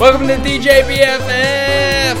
Welcome 0.00 0.28
to 0.28 0.36
DJ 0.36 0.80
BFF! 0.84 2.16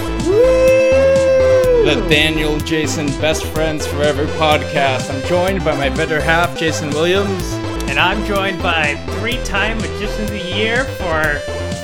The 1.82 2.06
Daniel 2.10 2.58
Jason 2.58 3.06
Best 3.22 3.46
Friends 3.46 3.86
Forever 3.86 4.26
podcast. 4.36 5.08
I'm 5.10 5.26
joined 5.26 5.64
by 5.64 5.74
my 5.74 5.88
better 5.88 6.20
half, 6.20 6.58
Jason 6.58 6.90
Williams. 6.90 7.54
And 7.88 7.98
I'm 7.98 8.22
joined 8.26 8.62
by 8.62 8.96
three 9.18 9.42
time 9.44 9.78
Magician 9.78 10.24
of 10.24 10.28
the 10.28 10.44
Year 10.54 10.84
for 10.84 11.38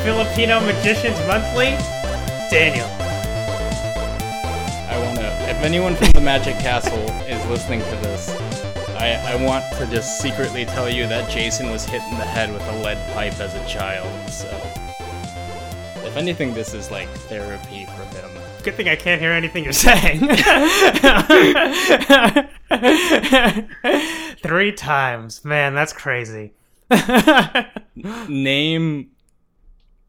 Filipino 0.04 0.60
Magicians 0.60 1.18
Monthly, 1.26 1.78
Daniel. 2.50 2.86
I 4.90 5.02
want 5.02 5.20
to, 5.20 5.50
if 5.50 5.56
anyone 5.64 5.96
from 5.96 6.10
the 6.10 6.20
Magic 6.20 6.56
Castle 6.56 7.08
is 7.22 7.42
listening 7.46 7.80
to 7.80 7.96
this, 8.02 8.28
I, 8.98 9.14
I 9.32 9.36
want 9.42 9.64
to 9.78 9.86
just 9.86 10.20
secretly 10.20 10.66
tell 10.66 10.90
you 10.90 11.06
that 11.06 11.30
Jason 11.30 11.70
was 11.70 11.86
hit 11.86 12.02
in 12.02 12.18
the 12.18 12.26
head 12.26 12.52
with 12.52 12.68
a 12.68 12.82
lead 12.82 12.98
pipe 13.14 13.40
as 13.40 13.54
a 13.54 13.66
child, 13.66 14.10
so. 14.30 14.65
If 16.16 16.22
anything, 16.22 16.54
this 16.54 16.72
is 16.72 16.90
like 16.90 17.10
therapy 17.28 17.84
for 17.84 18.04
him. 18.16 18.30
Good 18.62 18.74
thing 18.74 18.88
I 18.88 18.96
can't 18.96 19.20
hear 19.20 19.32
anything 19.32 19.64
you're 19.64 19.74
saying. 19.74 20.20
Three 24.42 24.72
times. 24.72 25.44
Man, 25.44 25.74
that's 25.74 25.92
crazy. 25.92 26.54
Name 28.28 29.10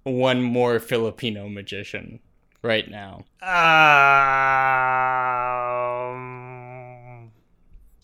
one 0.03 0.41
more 0.43 0.79
Filipino 0.79 1.49
magician 1.49 2.21
right 2.61 2.89
now. 2.89 3.25
Um, 3.41 3.49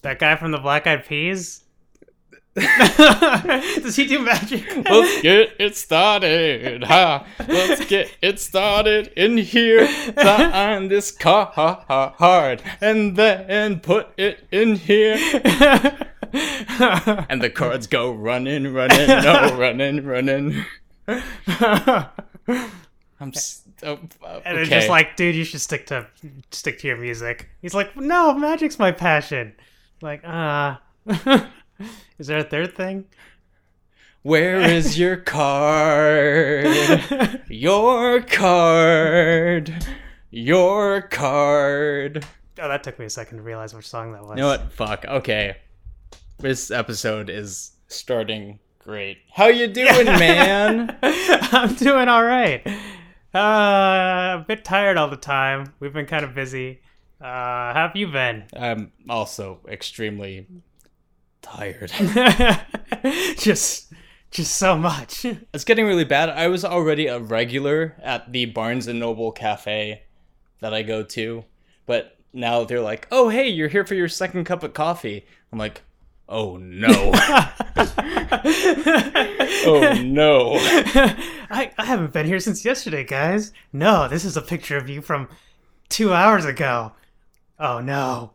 that 0.01 0.19
guy 0.19 0.35
from 0.35 0.51
the 0.51 0.57
Black 0.57 0.85
Eyed 0.87 1.05
Peas? 1.05 1.62
Does 2.55 3.95
he 3.95 4.05
do 4.05 4.19
magic? 4.19 4.63
Let's 4.87 5.21
get 5.23 5.53
it 5.59 5.75
started. 5.75 6.83
Ha. 6.83 7.25
Let's 7.47 7.85
get 7.85 8.15
it 8.21 8.39
started 8.39 9.11
in 9.15 9.37
here. 9.37 9.87
Sign 10.15 10.87
this 10.87 11.09
card 11.11 12.61
and 12.79 13.15
then 13.15 13.79
put 13.79 14.09
it 14.17 14.45
in 14.51 14.75
here. 14.75 15.17
and 16.33 17.41
the 17.41 17.51
cards 17.53 17.87
go 17.87 18.11
running, 18.11 18.73
running, 18.73 19.07
no, 19.07 19.55
running, 19.57 20.05
running. 20.05 20.65
I'm 21.07 22.09
s- 23.29 23.61
oh, 23.83 23.99
uh, 24.23 24.39
And 24.45 24.57
it's 24.59 24.67
okay. 24.67 24.79
just 24.79 24.89
like, 24.89 25.15
dude, 25.15 25.35
you 25.35 25.43
should 25.43 25.61
stick 25.61 25.85
to 25.87 26.07
stick 26.51 26.79
to 26.79 26.87
your 26.87 26.97
music. 26.97 27.49
He's 27.61 27.73
like, 27.73 27.95
no, 27.95 28.33
magic's 28.33 28.79
my 28.79 28.91
passion. 28.91 29.53
Like, 30.01 30.21
ah, 30.25 30.81
is 32.19 32.27
there 32.27 32.39
a 32.39 32.43
third 32.43 32.75
thing? 32.75 33.05
Where 34.21 34.61
is 34.61 34.97
your 35.03 35.17
card? 35.17 36.65
Your 37.49 38.21
card. 38.21 39.85
Your 40.31 41.01
card. 41.01 42.25
Oh, 42.59 42.67
that 42.67 42.83
took 42.83 42.99
me 42.99 43.05
a 43.05 43.09
second 43.09 43.37
to 43.37 43.43
realize 43.43 43.73
which 43.73 43.87
song 43.87 44.13
that 44.13 44.21
was. 44.21 44.37
You 44.37 44.43
know 44.43 44.47
what? 44.47 44.71
Fuck. 44.71 45.05
Okay. 45.05 45.57
This 46.39 46.71
episode 46.71 47.29
is 47.29 47.71
starting 47.87 48.59
great. 48.79 49.17
How 49.31 49.47
you 49.47 49.67
doing, 49.67 50.05
man? 50.05 50.97
I'm 51.01 51.73
doing 51.75 52.07
all 52.07 52.23
right. 52.23 52.65
Uh, 53.33 54.39
a 54.41 54.45
bit 54.47 54.63
tired 54.63 54.97
all 54.97 55.09
the 55.09 55.17
time. 55.17 55.73
We've 55.79 55.93
been 55.93 56.05
kind 56.05 56.23
of 56.23 56.33
busy. 56.35 56.81
Uh, 57.19 57.25
how 57.25 57.87
have 57.87 57.95
you 57.95 58.07
been? 58.07 58.43
I'm 58.55 58.91
also 59.09 59.59
extremely 59.67 60.47
tired. 61.43 61.91
just, 63.37 63.93
just 64.31 64.55
so 64.55 64.75
much. 64.75 65.25
It's 65.53 65.63
getting 65.63 65.85
really 65.85 66.05
bad. 66.05 66.29
I 66.29 66.47
was 66.47 66.65
already 66.65 67.05
a 67.05 67.19
regular 67.19 67.95
at 68.01 68.31
the 68.31 68.45
Barnes 68.45 68.87
and 68.87 68.99
Noble 68.99 69.31
cafe 69.31 70.03
that 70.59 70.73
I 70.73 70.81
go 70.81 71.03
to, 71.03 71.45
but 71.85 72.17
now 72.33 72.63
they're 72.63 72.81
like, 72.81 73.07
"Oh, 73.11 73.29
hey, 73.29 73.47
you're 73.47 73.67
here 73.67 73.85
for 73.85 73.93
your 73.93 74.09
second 74.09 74.45
cup 74.45 74.63
of 74.63 74.73
coffee." 74.73 75.25
I'm 75.51 75.59
like, 75.59 75.83
"Oh 76.27 76.57
no." 76.57 77.11
oh 79.65 80.01
no. 80.03 80.53
I, 81.51 81.71
I 81.77 81.85
haven't 81.85 82.13
been 82.13 82.25
here 82.25 82.39
since 82.39 82.65
yesterday, 82.65 83.03
guys. 83.03 83.53
No, 83.71 84.07
this 84.07 84.25
is 84.25 84.35
a 84.35 84.41
picture 84.41 84.77
of 84.77 84.89
you 84.89 85.01
from 85.01 85.27
two 85.89 86.11
hours 86.13 86.45
ago. 86.45 86.93
Oh 87.59 87.79
no. 87.79 88.31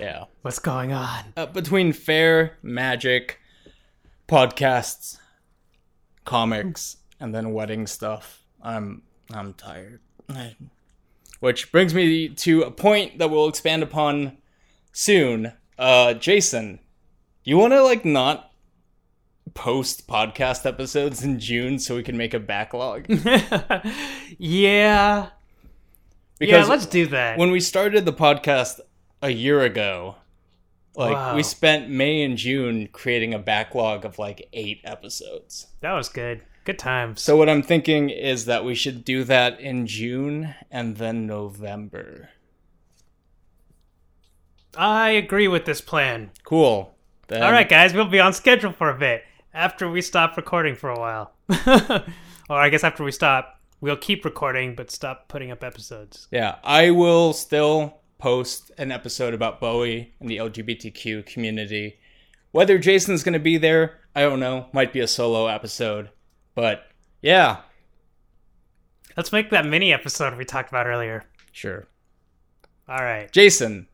Yeah. 0.00 0.24
What's 0.40 0.58
going 0.58 0.94
on? 0.94 1.34
Uh, 1.36 1.44
between 1.44 1.92
fair, 1.92 2.56
magic, 2.62 3.38
podcasts, 4.26 5.18
comics, 6.24 6.96
and 7.20 7.34
then 7.34 7.52
wedding 7.52 7.86
stuff, 7.86 8.42
I'm 8.62 9.02
I'm 9.30 9.52
tired. 9.52 10.00
Which 11.40 11.70
brings 11.70 11.92
me 11.92 12.30
to 12.30 12.62
a 12.62 12.70
point 12.70 13.18
that 13.18 13.30
we'll 13.30 13.48
expand 13.48 13.82
upon 13.82 14.38
soon. 14.92 15.52
Uh, 15.78 16.14
Jason, 16.14 16.80
you 17.44 17.58
want 17.58 17.74
to 17.74 17.82
like 17.82 18.04
not 18.04 18.52
post 19.52 20.08
podcast 20.08 20.64
episodes 20.64 21.22
in 21.22 21.38
June 21.38 21.78
so 21.78 21.96
we 21.96 22.02
can 22.02 22.16
make 22.16 22.32
a 22.32 22.40
backlog? 22.40 23.04
yeah. 24.38 25.28
yeah, 26.40 26.64
let's 26.64 26.86
do 26.86 27.06
that. 27.08 27.38
when 27.38 27.50
we 27.50 27.60
started 27.60 28.06
the 28.06 28.12
podcast 28.14 28.80
a 29.22 29.30
year 29.30 29.60
ago, 29.62 30.16
like 30.96 31.12
Wow. 31.14 31.36
we 31.36 31.42
spent 31.42 31.88
May 31.88 32.22
and 32.22 32.36
June 32.36 32.88
creating 32.92 33.34
a 33.34 33.38
backlog 33.38 34.04
of 34.04 34.18
like 34.18 34.48
eight 34.52 34.80
episodes. 34.84 35.66
that 35.80 35.92
was 35.92 36.08
good. 36.08 36.42
Good 36.64 36.78
times. 36.78 37.22
So 37.22 37.36
what 37.36 37.48
I'm 37.48 37.62
thinking 37.62 38.10
is 38.10 38.44
that 38.44 38.64
we 38.64 38.74
should 38.74 39.04
do 39.04 39.24
that 39.24 39.58
in 39.60 39.86
June 39.86 40.54
and 40.70 40.96
then 40.98 41.26
November. 41.26 42.28
I 44.76 45.10
agree 45.10 45.48
with 45.48 45.64
this 45.64 45.80
plan. 45.80 46.30
Cool. 46.44 46.94
Then, 47.28 47.42
All 47.42 47.52
right, 47.52 47.68
guys, 47.68 47.94
we'll 47.94 48.06
be 48.06 48.20
on 48.20 48.32
schedule 48.32 48.72
for 48.72 48.90
a 48.90 48.98
bit 48.98 49.24
after 49.54 49.88
we 49.90 50.02
stop 50.02 50.36
recording 50.36 50.74
for 50.74 50.90
a 50.90 50.98
while. 50.98 51.32
or 52.48 52.56
I 52.56 52.68
guess 52.68 52.84
after 52.84 53.02
we 53.04 53.12
stop, 53.12 53.58
we'll 53.80 53.96
keep 53.96 54.24
recording 54.24 54.74
but 54.74 54.90
stop 54.90 55.28
putting 55.28 55.50
up 55.50 55.64
episodes. 55.64 56.28
Yeah, 56.30 56.56
I 56.62 56.90
will 56.90 57.32
still 57.32 57.99
post 58.20 58.70
an 58.78 58.92
episode 58.92 59.34
about 59.34 59.60
Bowie 59.60 60.14
and 60.20 60.28
the 60.28 60.36
LGBTQ 60.36 61.26
community. 61.26 61.98
Whether 62.52 62.78
Jason's 62.78 63.22
going 63.22 63.32
to 63.32 63.38
be 63.38 63.56
there, 63.56 63.98
I 64.14 64.20
don't 64.22 64.40
know. 64.40 64.66
Might 64.72 64.92
be 64.92 65.00
a 65.00 65.06
solo 65.08 65.46
episode. 65.46 66.10
But 66.54 66.84
yeah, 67.22 67.58
Let's 69.16 69.32
make 69.32 69.50
that 69.50 69.66
mini 69.66 69.92
episode 69.92 70.36
we 70.38 70.44
talked 70.44 70.68
about 70.70 70.86
earlier. 70.86 71.24
sure. 71.52 71.86
All 72.88 72.98
right. 73.04 73.30
Jason, 73.32 73.86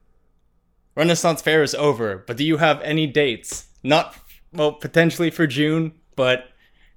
Renaissance 0.94 1.42
Fair 1.42 1.62
is 1.62 1.74
over, 1.74 2.18
but 2.26 2.36
do 2.36 2.44
you 2.44 2.58
have 2.58 2.80
any 2.82 3.06
dates? 3.06 3.66
Not, 3.82 4.16
well, 4.52 4.72
potentially 4.72 5.30
for 5.30 5.46
June, 5.46 5.92
but 6.16 6.44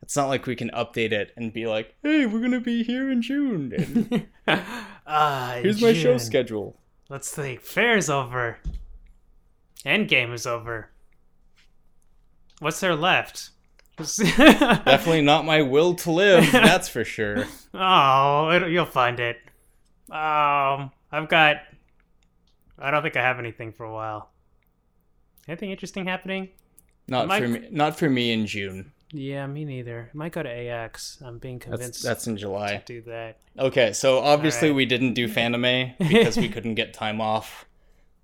it's 0.01 0.15
not 0.15 0.27
like 0.27 0.45
we 0.45 0.55
can 0.55 0.69
update 0.71 1.11
it 1.11 1.31
and 1.35 1.51
be 1.51 1.65
like, 1.67 1.93
hey, 2.03 2.25
we're 2.25 2.39
going 2.39 2.51
to 2.51 2.59
be 2.61 2.83
here 2.83 3.09
in 3.11 3.21
June. 3.21 4.27
And 4.47 4.65
Ah, 5.11 5.57
here's 5.61 5.81
my 5.81 5.93
show 5.93 6.17
schedule. 6.17 6.78
Let's 7.09 7.31
think. 7.31 7.61
Fair's 7.61 8.09
over. 8.09 8.57
Endgame 9.85 10.33
is 10.33 10.45
over. 10.45 10.89
What's 12.59 12.79
there 12.79 12.95
left? 12.95 13.49
Definitely 13.97 15.21
not 15.21 15.43
my 15.45 15.61
will 15.61 15.93
to 15.95 16.11
live, 16.11 16.49
that's 16.51 16.87
for 16.87 17.03
sure. 17.03 17.45
Oh, 17.73 18.49
it, 18.49 18.71
you'll 18.71 18.85
find 18.85 19.19
it. 19.19 19.37
Um, 20.09 20.91
I've 21.11 21.27
got. 21.27 21.57
I 22.77 22.91
don't 22.91 23.01
think 23.01 23.17
I 23.17 23.21
have 23.21 23.39
anything 23.39 23.73
for 23.73 23.83
a 23.85 23.91
while. 23.91 24.29
Anything 25.49 25.71
interesting 25.71 26.05
happening? 26.05 26.49
Not 27.09 27.27
Mike- 27.27 27.41
for 27.43 27.49
me. 27.49 27.67
Not 27.71 27.97
for 27.99 28.09
me 28.09 28.31
in 28.31 28.45
June. 28.45 28.91
Yeah, 29.11 29.47
me 29.47 29.65
neither. 29.65 30.09
I 30.13 30.17
might 30.17 30.31
go 30.31 30.43
to 30.43 30.49
AX. 30.49 31.17
I'm 31.23 31.39
being 31.39 31.59
convinced 31.59 32.03
that's 32.03 32.27
in 32.27 32.37
July. 32.37 32.77
to 32.77 32.83
do 32.85 33.01
that. 33.09 33.37
Okay, 33.57 33.93
so 33.93 34.19
obviously 34.19 34.69
Alright. 34.69 34.77
we 34.77 34.85
didn't 34.85 35.13
do 35.13 35.27
Fanime 35.27 35.95
because 35.97 36.37
we 36.37 36.47
couldn't 36.47 36.75
get 36.75 36.93
time 36.93 37.19
off 37.19 37.65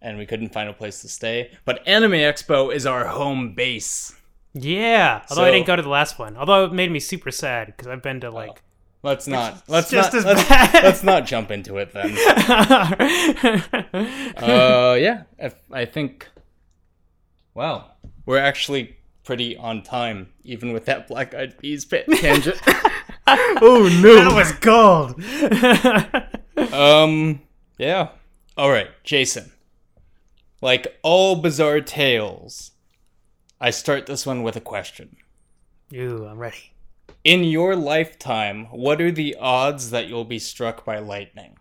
and 0.01 0.17
we 0.17 0.25
couldn't 0.25 0.53
find 0.53 0.69
a 0.69 0.73
place 0.73 1.01
to 1.01 1.09
stay. 1.09 1.51
But 1.65 1.85
Anime 1.87 2.11
Expo 2.11 2.73
is 2.73 2.85
our 2.85 3.07
home 3.07 3.55
base. 3.55 4.13
Yeah, 4.53 5.23
although 5.29 5.43
I 5.43 5.51
didn't 5.51 5.67
go 5.67 5.75
to 5.75 5.81
the 5.81 5.89
last 5.89 6.17
one. 6.17 6.37
Although 6.37 6.65
it 6.65 6.73
made 6.73 6.89
me 6.89 6.99
super 6.99 7.31
sad 7.31 7.67
because 7.67 7.87
I've 7.87 8.01
been 8.01 8.21
to 8.21 8.29
like. 8.29 8.61
Let's 9.03 9.27
not. 9.27 9.63
Let's 9.67 9.91
just 9.91 10.13
not. 10.13 10.19
as 10.19 10.25
let's, 10.25 10.49
bad. 10.49 10.73
let's 10.83 11.03
not 11.03 11.25
jump 11.25 11.51
into 11.51 11.77
it 11.77 11.93
then. 11.93 12.15
Uh, 14.37 14.97
yeah, 14.99 15.23
I, 15.41 15.51
I 15.71 15.85
think. 15.85 16.27
Wow, 17.53 17.91
we're 18.25 18.39
actually 18.39 18.97
pretty 19.25 19.57
on 19.57 19.81
time, 19.81 20.31
even 20.43 20.71
with 20.71 20.85
that 20.85 21.07
Black 21.07 21.33
Eyed 21.33 21.57
Peas 21.57 21.83
pit 21.83 22.05
tangent. 22.19 22.61
oh 23.27 23.89
no, 24.01 24.15
that 24.15 24.35
was 24.35 24.51
gold. 24.53 25.21
Um, 26.73 27.41
yeah. 27.77 28.09
All 28.57 28.69
right, 28.69 28.87
Jason. 29.03 29.51
Like 30.61 30.97
all 31.03 31.35
bizarre 31.35 31.81
tales, 31.81 32.71
I 33.59 33.71
start 33.71 34.05
this 34.05 34.25
one 34.25 34.41
with 34.41 34.55
a 34.55 34.61
question. 34.61 35.17
Ooh, 35.93 36.25
I'm 36.25 36.37
ready. 36.37 36.73
In 37.23 37.43
your 37.43 37.75
lifetime, 37.75 38.65
what 38.71 39.01
are 39.01 39.11
the 39.11 39.35
odds 39.39 39.89
that 39.91 40.07
you'll 40.07 40.25
be 40.25 40.39
struck 40.39 40.85
by 40.85 40.99
lightning? 40.99 41.57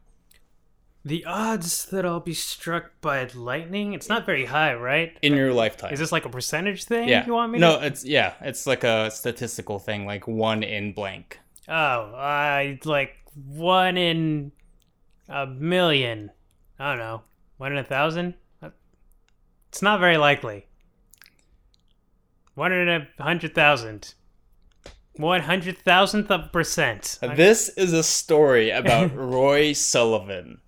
The 1.07 1.25
odds 1.27 1.85
that 1.87 2.07
I'll 2.07 2.21
be 2.21 2.33
struck 2.33 2.93
by 3.03 3.29
lightning, 3.35 3.93
it's 3.93 4.09
not 4.09 4.25
very 4.25 4.47
high, 4.47 4.75
right? 4.75 5.15
In 5.21 5.35
your 5.35 5.53
lifetime. 5.53 5.93
Is 5.93 5.99
this 5.99 6.13
like 6.13 6.25
a 6.25 6.31
percentage 6.31 6.85
thing 6.85 7.11
yeah. 7.11 7.27
you 7.27 7.35
want 7.35 7.53
me 7.53 7.59
no, 7.59 7.79
to 7.79 7.87
it's 7.87 8.07
yeah, 8.07 8.35
it's 8.41 8.67
like 8.67 8.85
a 8.85 9.11
statistical 9.11 9.79
thing, 9.79 10.07
like 10.07 10.27
one 10.27 10.63
in 10.63 10.95
blank. 10.95 11.41
Oh, 11.69 12.13
I 12.17 12.79
like 12.85 13.17
one 13.35 13.99
in 13.99 14.53
a 15.29 15.47
million. 15.47 16.31
I 16.79 16.91
don't 16.91 16.99
know. 16.99 17.23
One 17.59 17.73
in 17.73 17.79
a 17.79 17.85
thousand? 17.85 18.35
Uh, 18.63 18.71
it's 19.69 19.83
not 19.83 20.01
very 20.01 20.17
likely. 20.17 20.67
One 22.55 22.73
in 22.73 22.89
a 22.89 23.07
hundred 23.23 23.55
thousand. 23.55 24.15
One 25.17 25.43
hundred 25.43 25.79
thousandth 25.79 26.31
of 26.31 26.47
a 26.47 26.49
percent. 26.49 27.19
This 27.21 27.69
is 27.69 27.93
a 27.93 28.03
story 28.03 28.71
about 28.71 29.15
Roy 29.15 29.75
Sullivan. 29.75 30.61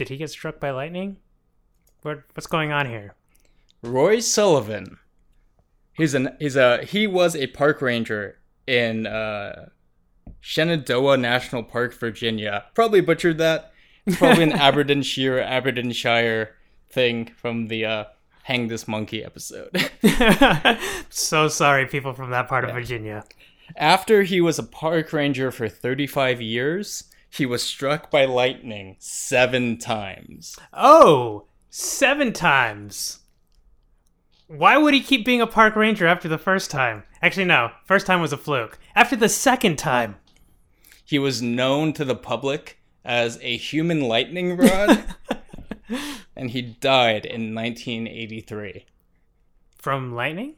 Did 0.00 0.08
he 0.08 0.16
get 0.16 0.30
struck 0.30 0.58
by 0.58 0.70
lightning? 0.70 1.18
What, 2.00 2.22
what's 2.32 2.46
going 2.46 2.72
on 2.72 2.86
here? 2.86 3.16
Roy 3.82 4.20
Sullivan. 4.20 4.96
He's 5.92 6.14
an 6.14 6.34
he's 6.38 6.56
a 6.56 6.82
he 6.86 7.06
was 7.06 7.36
a 7.36 7.48
park 7.48 7.82
ranger 7.82 8.38
in 8.66 9.06
uh, 9.06 9.68
Shenandoah 10.40 11.18
National 11.18 11.62
Park, 11.62 11.92
Virginia. 11.92 12.64
Probably 12.74 13.02
butchered 13.02 13.36
that. 13.36 13.74
It's 14.06 14.16
probably 14.16 14.44
an 14.44 14.52
Aberdeenshire 14.54 15.38
Aberdeenshire 15.38 16.56
thing 16.88 17.26
from 17.36 17.68
the 17.68 17.84
uh, 17.84 18.04
Hang 18.44 18.68
This 18.68 18.88
Monkey 18.88 19.22
episode. 19.22 19.90
so 21.10 21.48
sorry, 21.48 21.84
people 21.84 22.14
from 22.14 22.30
that 22.30 22.48
part 22.48 22.64
of 22.64 22.70
Virginia. 22.70 23.22
After 23.76 24.22
he 24.22 24.40
was 24.40 24.58
a 24.58 24.62
park 24.62 25.12
ranger 25.12 25.50
for 25.50 25.68
35 25.68 26.40
years, 26.40 27.04
he 27.30 27.46
was 27.46 27.62
struck 27.62 28.10
by 28.10 28.24
lightning 28.24 28.96
seven 28.98 29.78
times. 29.78 30.58
Oh, 30.72 31.46
seven 31.70 32.32
times. 32.32 33.20
Why 34.48 34.76
would 34.76 34.94
he 34.94 35.00
keep 35.00 35.24
being 35.24 35.40
a 35.40 35.46
park 35.46 35.76
ranger 35.76 36.06
after 36.06 36.28
the 36.28 36.38
first 36.38 36.70
time? 36.70 37.04
Actually, 37.22 37.44
no. 37.46 37.70
First 37.84 38.06
time 38.06 38.20
was 38.20 38.32
a 38.32 38.36
fluke. 38.36 38.78
After 38.96 39.14
the 39.16 39.28
second 39.28 39.76
time, 39.78 40.16
He 41.04 41.18
was 41.18 41.40
known 41.42 41.92
to 41.94 42.04
the 42.04 42.14
public 42.16 42.78
as 43.04 43.38
a 43.42 43.56
human 43.56 44.02
lightning 44.02 44.56
rod, 44.56 45.04
and 46.36 46.50
he 46.50 46.62
died 46.62 47.24
in 47.26 47.54
1983. 47.54 48.84
from 49.78 50.14
lightning? 50.14 50.54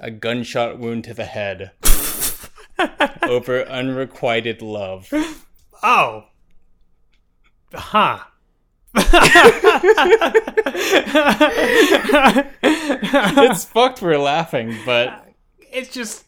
A 0.00 0.10
gunshot 0.10 0.78
wound 0.78 1.04
to 1.04 1.14
the 1.14 1.24
head 1.26 1.72
over 3.22 3.64
unrequited 3.64 4.62
love. 4.62 5.12
Oh. 5.82 6.24
Huh. 7.72 8.20
It's 12.64 13.64
fucked 13.64 14.02
we're 14.02 14.18
laughing, 14.18 14.76
but 14.84 15.28
it's 15.72 15.90
just 15.92 16.24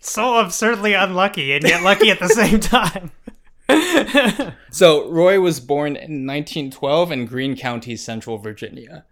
so 0.00 0.38
absurdly 0.38 0.94
unlucky 0.94 1.52
and 1.52 1.64
yet 1.64 1.82
lucky 1.82 2.10
at 2.10 2.20
the 2.20 2.28
same 2.28 2.60
time. 2.60 3.10
So, 4.70 5.08
Roy 5.08 5.40
was 5.40 5.58
born 5.58 5.96
in 5.96 6.26
1912 6.26 7.10
in 7.10 7.24
Greene 7.24 7.56
County, 7.56 7.96
Central 7.96 8.36
Virginia. 8.36 9.06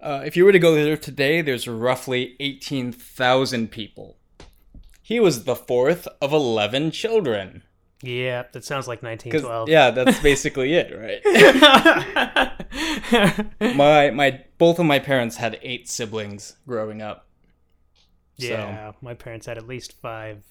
Uh, 0.00 0.22
if 0.26 0.36
you 0.36 0.44
were 0.44 0.50
to 0.50 0.58
go 0.58 0.74
there 0.74 0.96
today, 0.96 1.40
there's 1.42 1.68
roughly 1.68 2.34
18,000 2.40 3.70
people. 3.70 4.16
He 5.06 5.20
was 5.20 5.44
the 5.44 5.54
fourth 5.54 6.08
of 6.20 6.32
11 6.32 6.90
children. 6.90 7.62
yeah, 8.02 8.42
that 8.52 8.64
sounds 8.64 8.88
like 8.88 8.98
'Cause- 9.02 9.22
1912. 9.44 9.68
yeah, 9.68 9.90
that's 9.92 10.18
basically 10.20 10.74
it, 10.74 10.90
right? 10.92 11.22
my 13.76 14.10
my 14.10 14.42
both 14.58 14.80
of 14.80 14.86
my 14.86 14.98
parents 14.98 15.36
had 15.36 15.60
eight 15.62 15.88
siblings 15.88 16.56
growing 16.66 17.00
up. 17.02 17.28
So- 18.40 18.46
Yeah, 18.48 18.92
my 19.00 19.14
parents 19.14 19.46
had 19.46 19.58
at 19.58 19.68
least 19.68 19.92
five. 20.02 20.42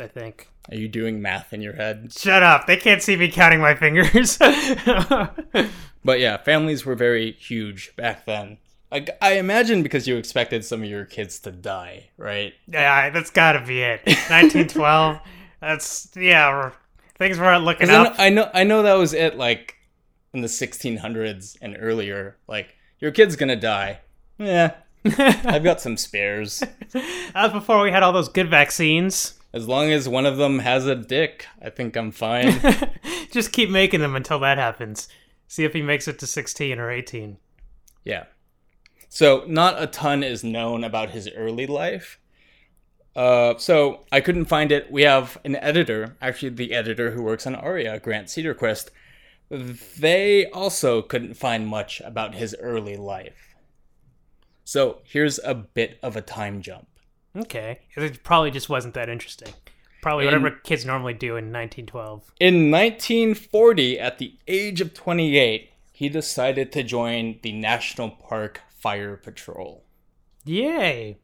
I 0.00 0.06
think. 0.06 0.48
Are 0.70 0.76
you 0.76 0.86
doing 0.86 1.20
math 1.20 1.52
in 1.52 1.60
your 1.60 1.72
head? 1.74 2.12
Shut 2.16 2.44
up! 2.44 2.68
They 2.68 2.76
can't 2.76 3.02
see 3.02 3.16
me 3.16 3.28
counting 3.28 3.60
my 3.60 3.74
fingers. 3.74 4.38
But 6.04 6.20
yeah, 6.20 6.36
families 6.36 6.86
were 6.86 6.94
very 6.94 7.32
huge 7.32 7.94
back 7.96 8.24
then. 8.24 8.58
I, 8.90 9.06
I 9.20 9.32
imagine 9.34 9.82
because 9.82 10.08
you 10.08 10.16
expected 10.16 10.64
some 10.64 10.82
of 10.82 10.88
your 10.88 11.04
kids 11.04 11.38
to 11.40 11.50
die, 11.52 12.08
right? 12.16 12.54
yeah, 12.66 13.10
that's 13.10 13.30
gotta 13.30 13.64
be 13.66 13.82
it. 13.82 14.00
1912. 14.06 15.18
That's 15.60 16.08
yeah. 16.14 16.70
Things 17.18 17.38
weren't 17.40 17.64
looking 17.64 17.88
'Cause 17.88 17.96
I 17.96 18.02
know, 18.04 18.10
up. 18.10 18.14
I 18.20 18.28
know 18.28 18.50
I 18.54 18.62
know 18.64 18.82
that 18.84 18.94
was 18.94 19.12
it 19.12 19.36
like 19.36 19.74
in 20.32 20.40
the 20.40 20.46
1600s 20.48 21.56
and 21.60 21.76
earlier. 21.80 22.36
Like 22.46 22.76
your 23.00 23.10
kid's 23.10 23.34
gonna 23.34 23.56
die. 23.56 23.98
Yeah, 24.38 24.74
I've 25.04 25.64
got 25.64 25.80
some 25.80 25.96
spares. 25.96 26.60
That 26.92 27.32
was 27.34 27.52
before 27.52 27.82
we 27.82 27.90
had 27.90 28.04
all 28.04 28.12
those 28.12 28.28
good 28.28 28.48
vaccines. 28.48 29.34
As 29.52 29.66
long 29.66 29.90
as 29.90 30.08
one 30.08 30.26
of 30.26 30.36
them 30.36 30.60
has 30.60 30.86
a 30.86 30.94
dick, 30.94 31.46
I 31.60 31.70
think 31.70 31.96
I'm 31.96 32.12
fine. 32.12 32.54
Just 33.32 33.50
keep 33.50 33.68
making 33.68 33.98
them 34.00 34.14
until 34.14 34.38
that 34.38 34.58
happens. 34.58 35.08
See 35.48 35.64
if 35.64 35.72
he 35.72 35.82
makes 35.82 36.06
it 36.06 36.18
to 36.20 36.26
16 36.28 36.78
or 36.78 36.90
18. 36.92 37.38
Yeah. 38.04 38.26
So 39.08 39.44
not 39.46 39.80
a 39.82 39.86
ton 39.86 40.22
is 40.22 40.44
known 40.44 40.84
about 40.84 41.10
his 41.10 41.28
early 41.34 41.66
life. 41.66 42.18
Uh, 43.16 43.56
so 43.58 44.04
I 44.12 44.20
couldn't 44.20 44.44
find 44.44 44.70
it. 44.70 44.92
We 44.92 45.02
have 45.02 45.38
an 45.44 45.56
editor, 45.56 46.16
actually 46.20 46.50
the 46.50 46.72
editor 46.72 47.10
who 47.10 47.22
works 47.22 47.46
on 47.46 47.54
Aria, 47.54 47.98
Grant 47.98 48.28
Cederquist. 48.28 48.90
They 49.50 50.46
also 50.50 51.02
couldn't 51.02 51.34
find 51.34 51.66
much 51.66 52.00
about 52.02 52.34
his 52.34 52.54
early 52.60 52.96
life. 52.96 53.56
So 54.64 54.98
here's 55.04 55.40
a 55.40 55.54
bit 55.54 55.98
of 56.02 56.14
a 56.14 56.20
time 56.20 56.60
jump. 56.60 56.86
Okay. 57.34 57.80
It 57.96 58.22
probably 58.22 58.50
just 58.50 58.68
wasn't 58.68 58.94
that 58.94 59.08
interesting. 59.08 59.52
Probably 60.02 60.26
whatever 60.26 60.50
kids 60.50 60.84
normally 60.84 61.14
do 61.14 61.30
in 61.30 61.46
1912. 61.52 62.32
In 62.38 62.70
1940, 62.70 63.98
at 63.98 64.18
the 64.18 64.38
age 64.46 64.80
of 64.80 64.94
28, 64.94 65.70
he 65.92 66.08
decided 66.08 66.70
to 66.72 66.84
join 66.84 67.40
the 67.42 67.52
National 67.52 68.10
Park 68.10 68.60
Fire 68.78 69.16
Patrol. 69.16 69.84
Yay! 70.44 71.18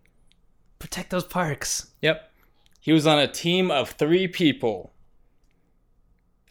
Protect 0.78 1.10
those 1.10 1.24
parks. 1.24 1.88
Yep. 2.02 2.30
He 2.80 2.92
was 2.92 3.06
on 3.06 3.18
a 3.18 3.26
team 3.26 3.70
of 3.70 3.90
three 3.90 4.28
people. 4.28 4.92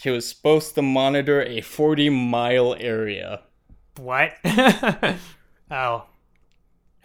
He 0.02 0.10
was 0.10 0.28
supposed 0.28 0.76
to 0.76 0.82
monitor 0.82 1.44
a 1.44 1.62
40 1.62 2.10
mile 2.10 2.76
area. 2.80 3.42
What? 3.98 4.34
oh. 5.72 6.06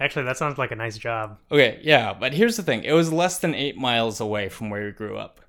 Actually, 0.00 0.25
that 0.25 0.37
sounds 0.37 0.59
like 0.59 0.71
a 0.71 0.76
nice 0.76 0.97
job. 0.97 1.38
Okay, 1.50 1.81
yeah, 1.83 2.14
but 2.14 2.33
here's 2.33 2.57
the 2.57 2.62
thing 2.62 2.85
it 2.85 2.93
was 2.93 3.12
less 3.12 3.38
than 3.38 3.55
eight 3.55 3.76
miles 3.76 4.21
away 4.21 4.49
from 4.49 4.71
where 4.71 4.87
he 4.87 4.93
grew 4.93 5.19
up. 5.19 5.40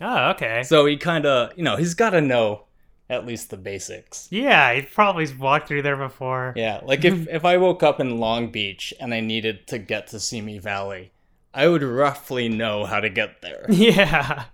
Oh, 0.00 0.30
okay. 0.30 0.62
So 0.64 0.86
he 0.86 0.96
kind 0.96 1.24
of, 1.24 1.56
you 1.56 1.62
know, 1.62 1.76
he's 1.76 1.94
got 1.94 2.10
to 2.10 2.20
know 2.20 2.64
at 3.12 3.26
least 3.26 3.50
the 3.50 3.56
basics. 3.58 4.26
Yeah, 4.30 4.72
he 4.72 4.82
probably 4.82 5.30
walked 5.34 5.68
through 5.68 5.82
there 5.82 5.96
before. 5.98 6.54
Yeah, 6.56 6.80
like 6.82 7.04
if, 7.04 7.28
if 7.30 7.44
I 7.44 7.58
woke 7.58 7.82
up 7.82 8.00
in 8.00 8.18
Long 8.18 8.50
Beach 8.50 8.94
and 8.98 9.12
I 9.12 9.20
needed 9.20 9.66
to 9.68 9.78
get 9.78 10.06
to 10.08 10.18
Simi 10.18 10.58
Valley, 10.58 11.12
I 11.52 11.68
would 11.68 11.82
roughly 11.82 12.48
know 12.48 12.86
how 12.86 13.00
to 13.00 13.10
get 13.10 13.42
there. 13.42 13.66
Yeah. 13.68 14.44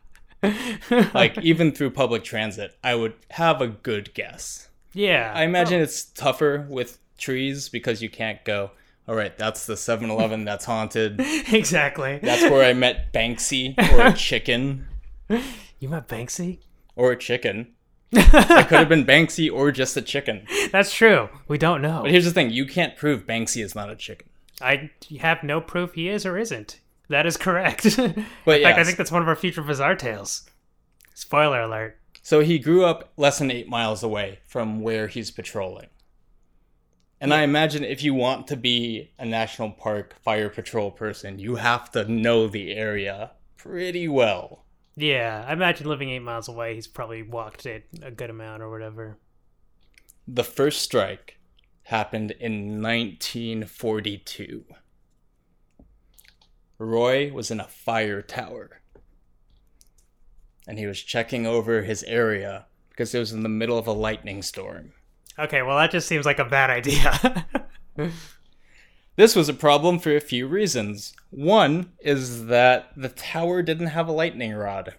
like, 1.14 1.36
even 1.38 1.72
through 1.72 1.90
public 1.90 2.22
transit, 2.22 2.76
I 2.84 2.94
would 2.94 3.14
have 3.30 3.60
a 3.60 3.66
good 3.66 4.14
guess. 4.14 4.68
yeah. 4.92 5.32
I 5.34 5.42
imagine 5.42 5.80
it's 5.80 6.04
tougher 6.04 6.64
with 6.68 6.98
trees 7.18 7.68
because 7.68 8.02
you 8.02 8.08
can't 8.08 8.44
go, 8.44 8.70
all 9.08 9.16
right, 9.16 9.36
that's 9.36 9.66
the 9.66 9.76
7 9.76 10.08
Eleven 10.08 10.44
that's 10.44 10.64
haunted. 10.64 11.20
exactly. 11.52 12.20
That's 12.22 12.42
where 12.42 12.64
I 12.64 12.72
met 12.72 13.12
Banksy 13.12 13.76
or 13.92 14.06
a 14.06 14.12
chicken. 14.12 14.86
You 15.80 15.88
met 15.88 16.06
Banksy? 16.06 16.58
Or 16.94 17.10
a 17.10 17.16
chicken. 17.16 17.74
It 18.10 18.68
could 18.68 18.78
have 18.78 18.88
been 18.88 19.04
Banksy 19.04 19.52
or 19.52 19.70
just 19.70 19.96
a 19.96 20.02
chicken. 20.02 20.46
That's 20.72 20.92
true. 20.94 21.28
We 21.46 21.58
don't 21.58 21.82
know. 21.82 22.02
But 22.02 22.10
here's 22.10 22.24
the 22.24 22.30
thing 22.30 22.50
you 22.50 22.66
can't 22.66 22.96
prove 22.96 23.26
Banksy 23.26 23.62
is 23.62 23.74
not 23.74 23.90
a 23.90 23.96
chicken. 23.96 24.28
I 24.60 24.90
have 25.20 25.42
no 25.42 25.60
proof 25.60 25.94
he 25.94 26.08
is 26.08 26.26
or 26.26 26.36
isn't. 26.38 26.80
That 27.08 27.26
is 27.26 27.36
correct. 27.36 27.84
In 27.98 28.26
But 28.44 28.62
fact, 28.62 28.78
I 28.78 28.84
think 28.84 28.96
that's 28.98 29.12
one 29.12 29.22
of 29.22 29.28
our 29.28 29.36
future 29.36 29.62
Bizarre 29.62 29.94
Tales. 29.94 30.48
Spoiler 31.14 31.60
alert. 31.62 31.98
So 32.22 32.40
he 32.40 32.58
grew 32.58 32.84
up 32.84 33.12
less 33.16 33.38
than 33.38 33.50
eight 33.50 33.68
miles 33.68 34.02
away 34.02 34.40
from 34.46 34.80
where 34.80 35.06
he's 35.06 35.30
patrolling. 35.30 35.86
And 37.20 37.34
I 37.34 37.42
imagine 37.42 37.82
if 37.82 38.04
you 38.04 38.14
want 38.14 38.46
to 38.48 38.56
be 38.56 39.10
a 39.18 39.24
national 39.24 39.70
park 39.70 40.14
fire 40.22 40.48
patrol 40.48 40.90
person, 40.90 41.38
you 41.38 41.56
have 41.56 41.90
to 41.92 42.04
know 42.04 42.46
the 42.46 42.72
area 42.74 43.32
pretty 43.56 44.06
well. 44.06 44.64
Yeah, 44.98 45.44
I 45.46 45.52
imagine 45.52 45.86
living 45.86 46.10
eight 46.10 46.22
miles 46.22 46.48
away, 46.48 46.74
he's 46.74 46.88
probably 46.88 47.22
walked 47.22 47.66
it 47.66 47.86
a 48.02 48.10
good 48.10 48.30
amount 48.30 48.62
or 48.62 48.70
whatever. 48.70 49.16
The 50.26 50.42
first 50.42 50.82
strike 50.82 51.38
happened 51.84 52.32
in 52.32 52.82
1942. 52.82 54.64
Roy 56.78 57.32
was 57.32 57.52
in 57.52 57.60
a 57.60 57.68
fire 57.68 58.22
tower. 58.22 58.80
And 60.66 60.80
he 60.80 60.86
was 60.86 61.00
checking 61.00 61.46
over 61.46 61.82
his 61.82 62.02
area 62.02 62.66
because 62.90 63.14
it 63.14 63.20
was 63.20 63.32
in 63.32 63.44
the 63.44 63.48
middle 63.48 63.78
of 63.78 63.86
a 63.86 63.92
lightning 63.92 64.42
storm. 64.42 64.94
Okay, 65.38 65.62
well 65.62 65.78
that 65.78 65.92
just 65.92 66.08
seems 66.08 66.26
like 66.26 66.40
a 66.40 66.44
bad 66.44 66.70
idea. 66.70 67.46
This 69.18 69.34
was 69.34 69.48
a 69.48 69.52
problem 69.52 69.98
for 69.98 70.14
a 70.14 70.20
few 70.20 70.46
reasons. 70.46 71.12
One 71.30 71.90
is 71.98 72.46
that 72.46 72.92
the 72.96 73.08
tower 73.08 73.62
didn't 73.62 73.88
have 73.88 74.06
a 74.06 74.12
lightning 74.12 74.54
rod. 74.54 74.94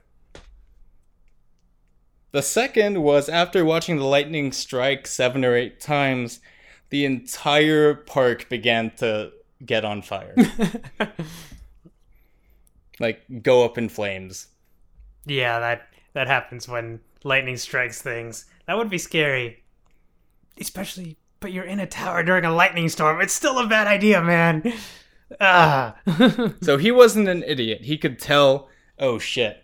The 2.33 2.41
second 2.41 3.01
was 3.01 3.29
after 3.29 3.63
watching 3.63 3.95
the 3.95 4.03
lightning 4.03 4.51
strike 4.51 5.07
seven 5.07 5.45
or 5.45 5.55
eight 5.55 5.79
times, 5.79 6.41
the 6.89 7.05
entire 7.05 7.95
park 7.95 8.49
began 8.49 8.91
to 8.97 9.31
get 9.65 9.85
on 9.85 10.01
fire. 10.01 10.35
like, 12.99 13.21
go 13.41 13.63
up 13.63 13.77
in 13.77 13.87
flames. 13.87 14.47
yeah, 15.27 15.61
that 15.61 15.87
that 16.11 16.27
happens 16.27 16.67
when 16.67 16.99
lightning 17.23 17.55
strikes 17.55 18.01
things. 18.01 18.47
That 18.67 18.75
would 18.75 18.89
be 18.89 18.97
scary. 18.97 19.63
Especially 20.59 21.15
but 21.39 21.51
you're 21.51 21.63
in 21.65 21.79
a 21.79 21.87
tower 21.87 22.23
during 22.23 22.45
a 22.45 22.53
lightning 22.53 22.89
storm. 22.89 23.21
It's 23.21 23.33
still 23.33 23.59
a 23.59 23.67
bad 23.67 23.87
idea, 23.87 24.21
man. 24.21 24.73
Ah. 25.39 25.95
So 26.61 26.77
he 26.77 26.91
wasn't 26.91 27.27
an 27.27 27.43
idiot. 27.43 27.81
He 27.81 27.97
could 27.97 28.19
tell, 28.19 28.67
oh 28.97 29.19
shit, 29.19 29.63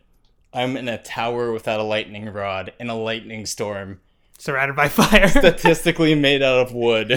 I'm 0.54 0.78
in 0.78 0.88
a 0.88 1.02
tower 1.02 1.52
without 1.52 1.80
a 1.80 1.84
lightning 1.84 2.26
rod 2.30 2.74
in 2.80 2.90
a 2.90 2.96
lightning 2.96 3.46
storm, 3.46 4.00
Surrounded 4.38 4.76
by 4.76 4.90
fire. 4.90 5.28
statistically 5.30 6.14
made 6.14 6.44
out 6.44 6.60
of 6.60 6.74
wood, 6.74 7.10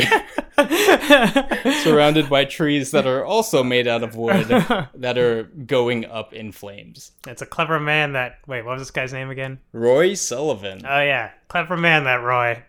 surrounded 1.82 2.28
by 2.30 2.44
trees 2.44 2.92
that 2.92 3.06
are 3.06 3.24
also 3.24 3.64
made 3.64 3.88
out 3.88 4.04
of 4.04 4.14
wood 4.14 4.46
that 4.46 5.18
are 5.18 5.42
going 5.42 6.04
up 6.04 6.32
in 6.32 6.52
flames. 6.52 7.12
It's 7.26 7.42
a 7.42 7.46
clever 7.46 7.80
man 7.80 8.12
that. 8.12 8.38
Wait, 8.46 8.64
what 8.64 8.74
was 8.74 8.82
this 8.82 8.92
guy's 8.92 9.12
name 9.12 9.30
again? 9.30 9.58
Roy 9.72 10.14
Sullivan. 10.14 10.82
Oh, 10.84 11.00
yeah. 11.02 11.30
Clever 11.48 11.76
man, 11.76 12.04
that 12.04 12.22
Roy. 12.22 12.62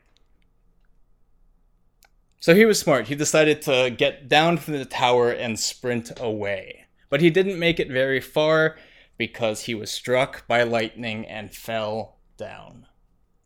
So 2.39 2.55
he 2.55 2.65
was 2.65 2.79
smart. 2.79 3.07
He 3.07 3.15
decided 3.15 3.61
to 3.63 3.93
get 3.95 4.29
down 4.29 4.57
from 4.57 4.75
the 4.75 4.85
tower 4.85 5.29
and 5.29 5.59
sprint 5.59 6.11
away. 6.17 6.85
But 7.09 7.21
he 7.21 7.29
didn't 7.29 7.59
make 7.59 7.79
it 7.79 7.89
very 7.89 8.21
far 8.21 8.77
because 9.17 9.63
he 9.63 9.75
was 9.75 9.91
struck 9.91 10.47
by 10.47 10.63
lightning 10.63 11.25
and 11.25 11.53
fell 11.53 12.17
down. 12.37 12.85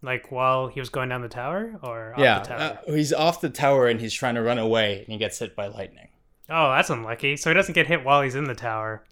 Like 0.01 0.31
while 0.31 0.67
he 0.67 0.79
was 0.79 0.89
going 0.89 1.09
down 1.09 1.21
the 1.21 1.29
tower? 1.29 1.79
Or 1.81 2.13
off 2.13 2.19
yeah, 2.19 2.39
the 2.39 2.45
tower? 2.45 2.79
uh, 2.87 2.91
he's 2.91 3.13
off 3.13 3.41
the 3.41 3.49
tower 3.49 3.87
and 3.87 3.99
he's 3.99 4.13
trying 4.13 4.35
to 4.35 4.43
run 4.43 4.59
away 4.59 4.99
and 4.99 5.07
he 5.07 5.17
gets 5.17 5.39
hit 5.39 5.55
by 5.55 5.67
lightning. 5.67 6.09
Oh, 6.49 6.69
that's 6.71 6.89
unlucky. 6.89 7.37
So 7.37 7.49
he 7.49 7.53
doesn't 7.53 7.73
get 7.73 7.87
hit 7.87 8.03
while 8.03 8.21
he's 8.21 8.35
in 8.35 8.43
the 8.43 8.53
tower. 8.53 9.05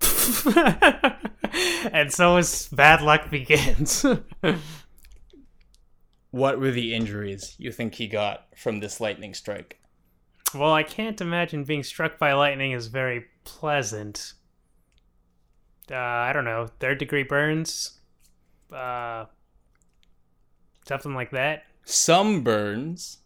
and 1.92 2.12
so 2.12 2.36
his 2.36 2.68
bad 2.68 3.02
luck 3.02 3.30
begins. 3.30 4.04
What 6.30 6.58
were 6.60 6.70
the 6.70 6.94
injuries 6.94 7.54
you 7.58 7.72
think 7.72 7.94
he 7.94 8.06
got 8.08 8.46
from 8.56 8.80
this 8.80 9.00
lightning 9.00 9.34
strike? 9.34 9.80
well, 10.54 10.72
I 10.72 10.84
can't 10.84 11.20
imagine 11.20 11.64
being 11.64 11.82
struck 11.82 12.18
by 12.18 12.32
lightning 12.32 12.72
is 12.72 12.86
very 12.86 13.24
pleasant. 13.44 14.32
Uh, 15.90 15.96
I 15.96 16.32
don't 16.32 16.44
know, 16.44 16.68
third 16.80 16.98
degree 16.98 17.24
burns? 17.24 17.98
Uh, 18.72 19.26
something 20.86 21.14
like 21.14 21.30
that? 21.32 21.64
Some 21.84 22.42
burns, 22.42 23.18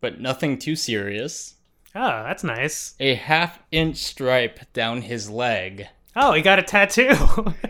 but 0.00 0.20
nothing 0.20 0.58
too 0.58 0.76
serious. 0.76 1.54
Oh, 1.94 2.22
that's 2.22 2.44
nice. 2.44 2.94
A 3.00 3.14
half 3.14 3.58
inch 3.72 3.96
stripe 3.96 4.60
down 4.72 5.02
his 5.02 5.28
leg, 5.30 5.86
Oh, 6.18 6.32
he 6.32 6.40
got 6.42 6.58
a 6.58 6.62
tattoo. 6.62 7.14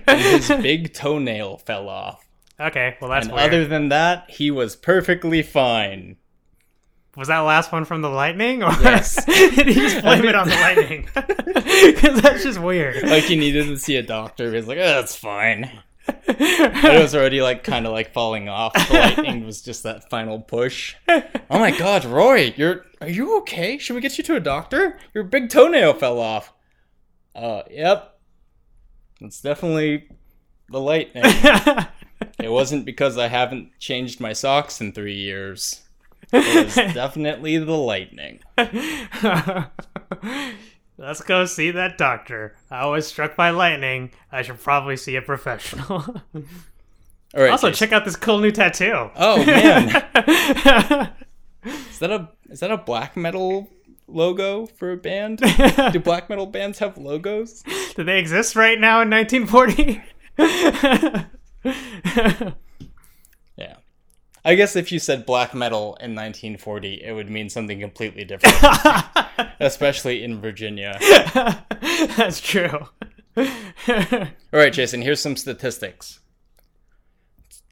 and 0.06 0.20
his 0.20 0.48
big 0.62 0.92
toenail 0.92 1.58
fell 1.58 1.88
off. 1.88 2.25
Okay, 2.60 2.96
well 3.00 3.10
that's 3.10 3.26
and 3.26 3.34
weird. 3.34 3.46
other 3.48 3.66
than 3.66 3.88
that, 3.90 4.30
he 4.30 4.50
was 4.50 4.76
perfectly 4.76 5.42
fine. 5.42 6.16
Was 7.16 7.28
that 7.28 7.38
last 7.40 7.72
one 7.72 7.86
from 7.86 8.02
the 8.02 8.10
lightning, 8.10 8.62
or 8.62 8.70
Yes. 8.82 9.24
did 9.26 9.66
he 9.68 9.74
just 9.74 10.02
blame 10.02 10.24
it 10.26 10.34
on 10.34 10.48
the 10.48 10.54
lightning? 10.60 11.08
Because 11.86 12.20
that's 12.22 12.42
just 12.42 12.58
weird. 12.58 13.02
Like 13.04 13.24
he 13.24 13.36
needed 13.36 13.66
to 13.66 13.78
see 13.78 13.96
a 13.96 14.02
doctor. 14.02 14.52
He's 14.54 14.66
like, 14.66 14.78
oh, 14.78 14.82
that's 14.86 15.14
fine. 15.16 15.70
But 16.06 16.36
it 16.38 17.00
was 17.02 17.14
already 17.14 17.40
like 17.42 17.64
kind 17.64 17.86
of 17.86 17.92
like 17.92 18.12
falling 18.12 18.48
off. 18.48 18.72
The 18.74 18.94
lightning 18.94 19.44
was 19.46 19.62
just 19.62 19.82
that 19.84 20.08
final 20.10 20.40
push. 20.40 20.94
Oh 21.08 21.58
my 21.58 21.70
god, 21.76 22.04
Roy, 22.04 22.52
you're 22.56 22.84
are 23.00 23.08
you 23.08 23.38
okay? 23.38 23.78
Should 23.78 23.94
we 23.94 24.00
get 24.00 24.16
you 24.18 24.24
to 24.24 24.36
a 24.36 24.40
doctor? 24.40 24.98
Your 25.14 25.24
big 25.24 25.48
toenail 25.50 25.94
fell 25.94 26.20
off. 26.20 26.52
Uh, 27.34 27.62
yep. 27.70 28.18
It's 29.20 29.40
definitely 29.40 30.08
the 30.70 30.80
lightning. 30.80 31.24
It 32.38 32.50
wasn't 32.50 32.84
because 32.84 33.18
I 33.18 33.28
haven't 33.28 33.78
changed 33.78 34.20
my 34.20 34.32
socks 34.32 34.80
in 34.80 34.92
three 34.92 35.16
years. 35.16 35.82
It 36.32 36.66
was 36.66 36.74
definitely 36.94 37.58
the 37.58 37.72
lightning. 37.72 38.40
Let's 40.98 41.20
go 41.22 41.44
see 41.44 41.70
that 41.72 41.98
doctor. 41.98 42.56
I 42.70 42.86
was 42.86 43.06
struck 43.06 43.36
by 43.36 43.50
lightning. 43.50 44.12
I 44.32 44.42
should 44.42 44.60
probably 44.60 44.96
see 44.96 45.16
a 45.16 45.22
professional. 45.22 46.04
All 47.34 47.42
right. 47.42 47.50
also, 47.50 47.68
Jason. 47.68 47.86
check 47.88 47.92
out 47.92 48.04
this 48.06 48.16
cool 48.16 48.38
new 48.38 48.50
tattoo. 48.50 49.10
Oh 49.14 49.44
man, 49.44 49.86
is 51.64 51.98
that 51.98 52.10
a 52.10 52.30
is 52.48 52.60
that 52.60 52.70
a 52.70 52.78
black 52.78 53.14
metal 53.14 53.68
logo 54.08 54.64
for 54.66 54.92
a 54.92 54.96
band? 54.96 55.42
Do 55.92 56.00
black 56.00 56.30
metal 56.30 56.46
bands 56.46 56.78
have 56.78 56.96
logos? 56.96 57.62
Do 57.94 58.04
they 58.04 58.18
exist 58.18 58.56
right 58.56 58.80
now 58.80 59.02
in 59.02 59.10
1940? 59.10 60.02
Yeah. 63.56 63.76
I 64.44 64.54
guess 64.54 64.76
if 64.76 64.92
you 64.92 64.98
said 64.98 65.24
black 65.24 65.54
metal 65.54 65.96
in 65.98 66.14
1940, 66.14 67.02
it 67.02 67.12
would 67.12 67.30
mean 67.30 67.48
something 67.48 67.80
completely 67.80 68.22
different, 68.24 68.54
especially 69.60 70.22
in 70.22 70.42
Virginia. 70.42 70.98
That's 72.18 72.38
true. 72.40 72.88
All 73.36 74.28
right, 74.52 74.72
Jason, 74.74 75.00
here's 75.00 75.20
some 75.22 75.36
statistics. 75.36 76.20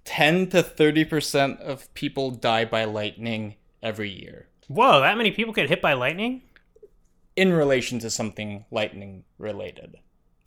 10 0.07 0.49
to 0.49 0.63
30% 0.63 1.61
of 1.61 1.93
people 1.93 2.31
die 2.31 2.65
by 2.65 2.85
lightning 2.85 3.57
every 3.83 4.11
year 4.11 4.49
Whoa, 4.69 5.01
that 5.01 5.19
many 5.19 5.31
people 5.31 5.53
get 5.53 5.69
hit 5.69 5.83
by 5.83 5.93
lightning? 5.93 6.43
in 7.37 7.53
relation 7.53 7.99
to 7.99 8.11
something 8.11 8.65
lightning 8.71 9.25
related. 9.39 9.97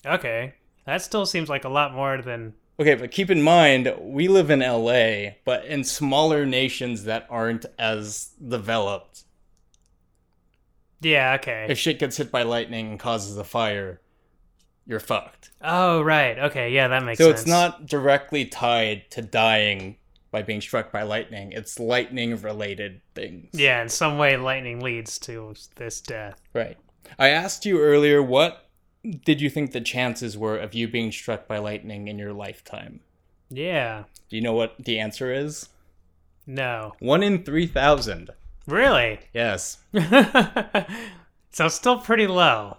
Okay. 0.06 0.54
That 0.86 1.02
still 1.02 1.26
seems 1.26 1.50
like 1.50 1.66
a 1.66 1.70
lot 1.70 1.94
more 1.94 2.22
than. 2.22 2.54
Okay, 2.80 2.94
but 2.94 3.10
keep 3.10 3.32
in 3.32 3.42
mind, 3.42 3.92
we 4.00 4.28
live 4.28 4.52
in 4.52 4.60
LA, 4.60 5.32
but 5.46 5.66
in 5.66 5.84
smaller 5.84 6.46
nations 6.46 7.06
that 7.06 7.26
aren't 7.30 7.66
as 7.80 8.30
developed. 8.46 9.24
Yeah, 11.02 11.38
okay. 11.40 11.68
If 11.70 11.80
shit 11.80 12.00
gets 12.00 12.18
hit 12.18 12.32
by 12.32 12.44
lightning 12.44 12.92
and 12.92 13.00
causes 13.00 13.36
a 13.38 13.44
fire, 13.44 14.00
you're 14.86 15.00
fucked. 15.00 15.52
Oh, 15.62 16.02
right. 16.02 16.38
Okay, 16.38 16.72
yeah, 16.72 16.88
that 16.88 17.04
makes 17.04 17.18
So 17.18 17.30
sense. 17.30 17.40
So 17.40 17.42
it's 17.42 17.50
not 17.50 17.88
directly 17.88 18.46
tied 18.46 19.10
to 19.12 19.24
dying 19.24 19.98
by 20.30 20.44
being 20.44 20.62
struck 20.62 20.92
by 20.92 21.02
lightning. 21.02 21.54
It's 21.54 21.80
lightning 21.80 22.40
related 22.42 23.02
things. 23.16 23.50
Yeah, 23.54 23.82
in 23.82 23.90
some 23.90 24.20
way, 24.20 24.38
lightning 24.38 24.82
leads 24.82 25.18
to 25.20 25.56
this 25.76 26.00
death. 26.00 26.40
Right. 26.54 26.78
I 27.18 27.30
asked 27.30 27.66
you 27.66 27.80
earlier 27.82 28.22
what 28.22 28.67
did 29.26 29.42
you 29.42 29.50
think 29.50 29.72
the 29.72 29.82
chances 29.82 30.38
were 30.38 30.58
of 30.58 30.74
you 30.74 30.88
being 30.88 31.12
struck 31.12 31.48
by 31.48 31.58
lightning 31.58 32.08
in 32.08 32.18
your 32.20 32.34
lifetime? 32.34 33.02
Yeah. 33.50 34.04
Do 34.30 34.36
you 34.36 34.42
know 34.42 34.54
what 34.54 34.76
the 34.78 35.00
answer 35.00 35.32
is? 35.34 35.70
No. 36.46 36.94
1 37.00 37.24
in 37.24 37.44
3,000. 37.44 38.32
Really? 38.68 39.20
Yes. 39.34 39.78
so 41.52 41.68
still 41.68 42.00
pretty 42.00 42.28
low, 42.28 42.78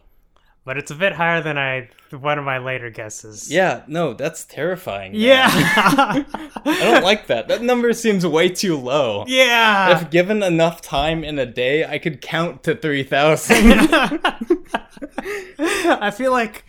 but 0.64 0.76
it's 0.76 0.90
a 0.90 0.94
bit 0.94 1.14
higher 1.14 1.42
than 1.42 1.56
I 1.56 1.88
one 2.10 2.38
of 2.38 2.44
my 2.44 2.58
later 2.58 2.88
guesses. 2.90 3.50
Yeah, 3.50 3.82
no, 3.86 4.14
that's 4.14 4.44
terrifying. 4.44 5.12
man. 5.12 5.20
Yeah. 5.20 5.46
I 5.52 6.24
don't 6.64 7.04
like 7.04 7.26
that. 7.26 7.48
That 7.48 7.62
number 7.62 7.92
seems 7.92 8.26
way 8.26 8.48
too 8.48 8.76
low. 8.76 9.24
yeah. 9.26 9.98
If 9.98 10.10
given 10.10 10.42
enough 10.42 10.80
time 10.80 11.24
in 11.24 11.38
a 11.38 11.46
day, 11.46 11.84
I 11.84 11.98
could 11.98 12.20
count 12.20 12.62
to 12.64 12.74
3,000. 12.74 13.88
I 15.58 16.10
feel 16.10 16.32
like 16.32 16.64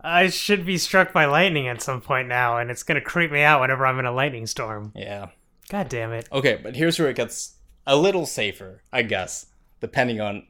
I 0.00 0.28
should 0.28 0.66
be 0.66 0.78
struck 0.78 1.12
by 1.12 1.24
lightning 1.24 1.68
at 1.68 1.82
some 1.82 2.00
point 2.00 2.28
now, 2.28 2.58
and 2.58 2.70
it's 2.70 2.82
gonna 2.82 3.00
creep 3.00 3.30
me 3.30 3.42
out 3.42 3.60
whenever 3.60 3.86
I'm 3.86 3.98
in 3.98 4.06
a 4.06 4.12
lightning 4.12 4.46
storm. 4.46 4.92
yeah. 4.94 5.28
God 5.70 5.88
damn 5.88 6.12
it. 6.12 6.28
Okay, 6.30 6.60
but 6.62 6.76
here's 6.76 6.98
where 6.98 7.08
it 7.08 7.16
gets 7.16 7.54
a 7.86 7.96
little 7.96 8.26
safer, 8.26 8.82
I 8.92 9.00
guess, 9.02 9.46
depending 9.80 10.20
on 10.20 10.46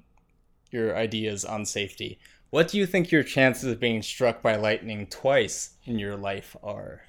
your 0.73 0.96
ideas 0.96 1.44
on 1.44 1.64
safety. 1.64 2.18
What 2.50 2.68
do 2.68 2.78
you 2.78 2.87
think 2.87 3.11
your 3.11 3.23
chances 3.23 3.70
of 3.70 3.80
being 3.80 4.02
struck 4.02 4.42
by 4.42 4.56
lightning 4.56 5.06
twice 5.06 5.75
in 5.84 5.99
your 5.99 6.16
life 6.16 6.56
are? 6.62 7.02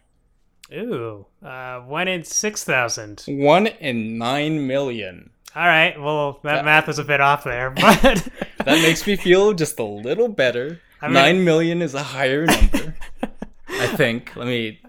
Ooh. 0.73 1.25
Uh, 1.43 1.79
one 1.81 2.07
in 2.07 2.23
6,000. 2.23 3.23
One 3.27 3.67
in 3.67 4.17
nine 4.17 4.65
million. 4.65 5.31
All 5.55 5.65
right. 5.65 5.99
Well, 5.99 6.39
that, 6.43 6.65
math 6.65 6.87
was 6.87 6.99
a 6.99 7.03
bit 7.03 7.21
off 7.21 7.43
there, 7.43 7.69
but 7.75 8.27
That 8.65 8.81
makes 8.81 9.05
me 9.07 9.15
feel 9.15 9.53
just 9.53 9.79
a 9.79 9.83
little 9.83 10.27
better. 10.27 10.79
I 11.01 11.05
mean- 11.07 11.13
Nine 11.13 11.43
million 11.43 11.81
is 11.81 11.93
a 11.93 12.03
higher 12.03 12.45
number. 12.45 12.95
I 13.67 13.87
think. 13.87 14.35
Let 14.35 14.47
me 14.47 14.79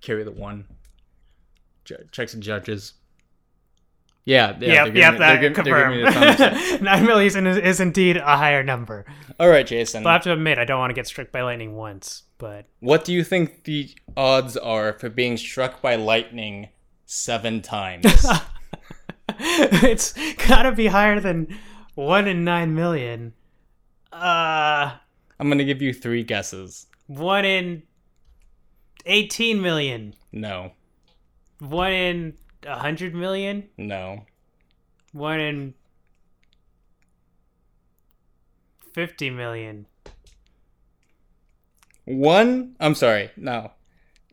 carry 0.00 0.24
the 0.24 0.30
one. 0.30 0.66
Checks 2.12 2.34
and 2.34 2.42
judges. 2.42 2.92
Yeah, 4.24 4.56
yeah. 4.60 4.84
yep, 4.84 4.94
yep, 4.94 4.94
me- 4.94 5.00
that 5.00 5.18
they're 5.18 5.50
giving- 5.50 5.64
they're 5.64 5.88
giving 5.88 5.98
me 5.98 6.04
the 6.04 6.12
thumbs 6.12 6.40
up. 6.40 6.52
confirmed. 6.52 6.82
Nine 6.82 7.06
million 7.06 7.46
is, 7.46 7.56
is 7.56 7.80
indeed 7.80 8.18
a 8.18 8.36
higher 8.36 8.62
number. 8.62 9.06
All 9.40 9.48
right, 9.48 9.66
Jason. 9.66 10.02
But 10.02 10.10
I 10.10 10.12
have 10.14 10.22
to 10.24 10.32
admit, 10.32 10.58
I 10.58 10.64
don't 10.66 10.78
want 10.78 10.90
to 10.90 10.94
get 10.94 11.06
struck 11.06 11.32
by 11.32 11.40
lightning 11.40 11.76
once. 11.76 12.24
But 12.36 12.66
What 12.80 13.04
do 13.06 13.12
you 13.14 13.24
think 13.24 13.64
the 13.64 13.88
odds 14.16 14.56
are 14.58 14.92
for 14.92 15.08
being 15.08 15.36
struck 15.38 15.80
by 15.80 15.96
lightning 15.96 16.68
seven 17.06 17.62
times? 17.62 18.04
it's 19.38 20.12
gotta 20.46 20.72
be 20.72 20.86
higher 20.86 21.20
than 21.20 21.56
one 21.98 22.28
in 22.28 22.44
nine 22.44 22.74
million. 22.76 23.32
Uh, 24.12 24.92
I'm 25.40 25.48
gonna 25.48 25.64
give 25.64 25.82
you 25.82 25.92
three 25.92 26.22
guesses. 26.22 26.86
one 27.08 27.44
in 27.44 27.82
eighteen 29.04 29.60
million. 29.60 30.14
No, 30.30 30.72
One 31.58 31.92
in 31.92 32.34
a 32.64 32.78
hundred 32.78 33.14
million. 33.14 33.68
no, 33.76 34.26
One 35.12 35.40
in 35.40 35.74
fifty 38.92 39.30
million. 39.30 39.86
one. 42.04 42.76
I'm 42.80 42.94
sorry. 42.94 43.30
No, 43.36 43.72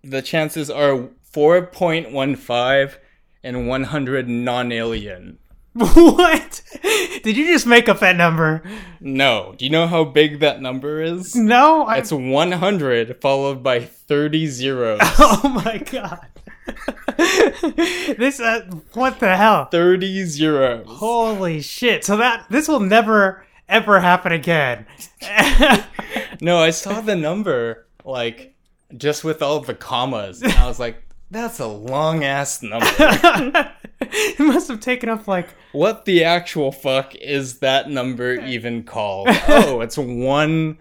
the 0.03 0.21
chances 0.21 0.69
are 0.69 1.09
four 1.23 1.65
point 1.65 2.11
one 2.11 2.35
five 2.35 2.99
and 3.43 3.67
one 3.67 3.85
hundred 3.85 4.27
nonillion. 4.27 5.37
what? 5.73 6.61
Did 7.23 7.37
you 7.37 7.47
just 7.47 7.65
make 7.65 7.89
up 7.89 7.99
that 7.99 8.15
number? 8.15 8.61
No, 8.99 9.55
do 9.57 9.65
you 9.65 9.71
know 9.71 9.87
how 9.87 10.03
big 10.03 10.39
that 10.39 10.61
number 10.61 11.01
is? 11.01 11.35
No. 11.35 11.85
I, 11.85 11.97
It's 11.97 12.11
100 12.11 13.21
followed 13.21 13.63
by 13.63 13.81
30 13.81 14.47
zeros. 14.47 14.99
oh 15.03 15.61
my 15.65 15.77
god. 15.77 16.27
this. 18.17 18.39
Uh, 18.39 18.61
what 18.93 19.19
the 19.19 19.35
hell? 19.35 19.65
30 19.65 20.25
zeros. 20.25 20.85
Holy 20.87 21.61
shit! 21.61 22.03
So 22.03 22.17
that 22.17 22.47
this 22.49 22.67
will 22.67 22.79
never 22.79 23.45
ever 23.69 23.99
happen 23.99 24.31
again. 24.31 24.87
No, 26.41 26.57
I 26.57 26.71
saw 26.71 27.01
the 27.01 27.15
number 27.15 27.87
like 28.03 28.55
just 28.95 29.23
with 29.23 29.41
all 29.41 29.59
the 29.59 29.73
commas. 29.73 30.41
And 30.41 30.53
I 30.53 30.67
was 30.67 30.79
like, 30.79 31.03
that's 31.31 31.59
a 31.59 31.67
long 31.67 32.23
ass 32.23 32.61
number. 32.61 33.71
it 34.39 34.39
must 34.39 34.67
have 34.69 34.79
taken 34.79 35.09
up 35.09 35.27
like 35.27 35.49
what 35.73 36.05
the 36.05 36.23
actual 36.23 36.71
fuck 36.71 37.13
is 37.15 37.59
that 37.59 37.89
number 37.89 38.33
even 38.33 38.83
called? 38.95 39.27
Oh, 39.47 39.81
it's 39.81 39.97
one 39.97 40.77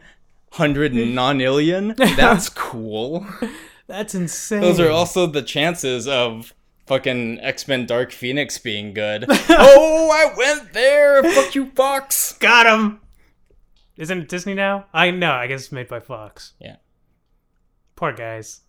hundred 0.53 0.93
nonillion. 0.93 1.97
That's 2.17 2.49
cool. 2.49 3.27
that's 3.89 4.15
insane. 4.15 4.61
Those 4.61 4.79
are 4.79 4.91
also 4.91 5.27
the 5.27 5.43
chances 5.43 6.07
of 6.07 6.55
fucking 6.87 7.41
X-Men 7.41 7.87
Dark 7.87 8.13
Phoenix 8.13 8.59
being 8.59 8.95
good. 8.95 9.25
oh, 9.29 10.11
I 10.13 10.37
went 10.37 10.73
there. 10.73 11.23
Fuck 11.25 11.55
you, 11.55 11.71
Fox. 11.71 12.35
got 12.35 12.67
him. 12.67 13.01
Isn't 13.97 14.19
it 14.23 14.29
Disney 14.29 14.55
now? 14.55 14.87
I 14.93 15.11
know. 15.11 15.33
I 15.33 15.47
guess 15.49 15.63
it's 15.63 15.73
made 15.73 15.89
by 15.89 16.01
Fox. 16.01 16.53
Yeah. 16.61 16.77
Poor 17.97 18.13
guys. 18.13 18.61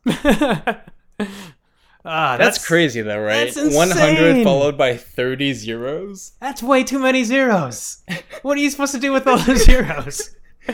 Ah, 2.05 2.37
That's, 2.37 2.57
that's, 2.57 2.67
crazy 2.67 3.01
though, 3.01 3.19
right? 3.21 3.51
that's 3.53 3.75
100 3.75 4.43
followed 4.43 4.77
by 4.77 4.95
30 4.97 5.53
zeros. 5.53 6.33
That's 6.39 6.61
way 6.63 6.83
too 6.83 6.99
many 6.99 7.23
zeros. 7.23 8.03
what 8.43 8.57
are 8.57 8.61
you 8.61 8.69
supposed 8.69 8.93
to 8.93 8.99
do 8.99 9.11
with 9.11 9.27
all 9.27 9.37
those 9.39 9.65
zeros? 9.65 10.35